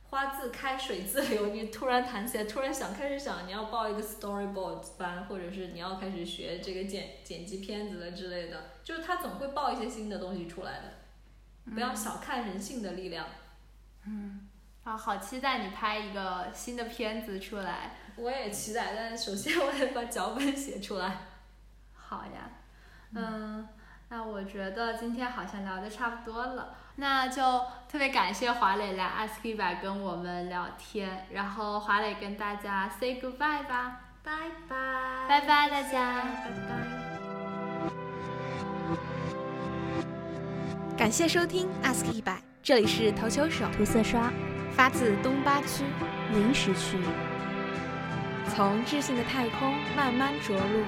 [0.10, 1.48] 花自开，水自流。
[1.48, 11.01] 你突然弹起来，突然想开始想，你要报一个 storyboard 班，或者是你要开始学这个剪剪辑片子的之类的，就是他总会报一些新的东西出来的。
[11.66, 13.26] 不要小看人性的力量。
[14.06, 14.48] 嗯，
[14.84, 17.92] 啊，好期待你拍一个新的片子出来。
[18.16, 21.18] 我也期待，但首先我得把脚本写出来。
[21.96, 22.50] 好呀，
[23.14, 23.68] 嗯，
[24.10, 26.76] 那我觉得今天好像聊的差不多了。
[26.96, 27.42] 那就
[27.88, 34.32] 特别感谢华磊来 Ask 一百跟我们聊天，然后华磊跟大家 say goodbye 吧，拜
[34.68, 37.21] 拜，拜拜大家，拜拜。
[40.98, 44.32] 感谢收听 Ask 一百，这里是投球手涂色刷，
[44.72, 45.84] 发自东八区
[46.34, 46.98] 临时区，
[48.54, 50.84] 从智性的太空慢慢着陆，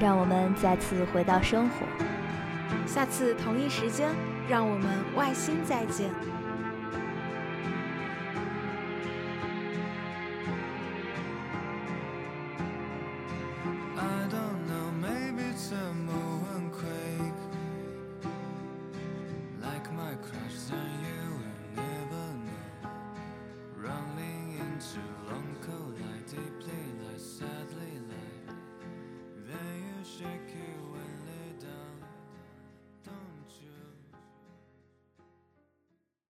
[0.00, 1.86] 让我们再次回到生活。
[2.86, 4.08] 下次同一时间。
[4.50, 6.10] 让我们外星再见。